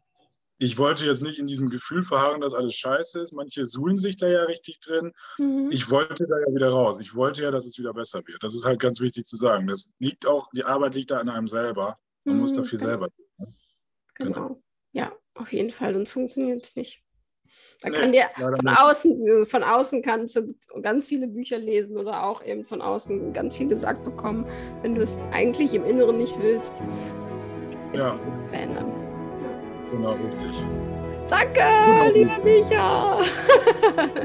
[0.63, 3.33] ich wollte jetzt nicht in diesem Gefühl verharren, dass alles scheiße ist.
[3.33, 5.11] Manche suhlen sich da ja richtig drin.
[5.37, 5.71] Mhm.
[5.73, 6.99] Ich wollte da ja wieder raus.
[7.01, 8.45] Ich wollte ja, dass es wieder besser wird.
[8.45, 9.67] Das ist halt ganz wichtig zu sagen.
[9.67, 11.99] Das liegt auch, die Arbeit liegt da an einem selber.
[12.23, 12.91] Man mhm, muss dafür genau.
[12.91, 13.09] selber.
[13.39, 13.55] Ne?
[14.15, 14.33] Genau.
[14.33, 14.63] genau.
[14.93, 17.03] Ja, auf jeden Fall, sonst funktioniert es nicht.
[17.81, 22.23] Da nee, kann dir von außen, von außen kannst du ganz viele Bücher lesen oder
[22.23, 24.47] auch eben von außen ganz viel gesagt bekommen.
[24.83, 26.81] Wenn du es eigentlich im Inneren nicht willst,
[27.91, 28.17] wird ja.
[28.17, 29.02] sich nichts verändern.
[29.93, 30.65] Genau, richtig.
[31.29, 32.13] Danke, genau.
[32.13, 33.19] lieber Micha.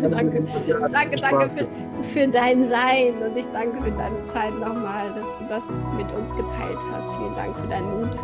[0.10, 0.44] danke,
[0.90, 1.68] danke, danke für,
[2.04, 6.36] für dein Sein und ich danke für deine Zeit nochmal, dass du das mit uns
[6.36, 7.14] geteilt hast.
[7.16, 8.18] Vielen Dank für deinen Mut.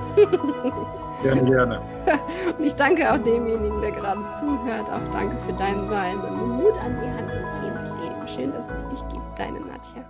[1.24, 1.82] gerne, gerne.
[2.58, 4.90] Und ich danke auch demjenigen, der gerade zuhört.
[4.90, 8.28] Auch danke für dein Sein und Mut an die Hand und geh ins Leben.
[8.28, 10.04] Schön, dass es dich gibt, deine Nadja.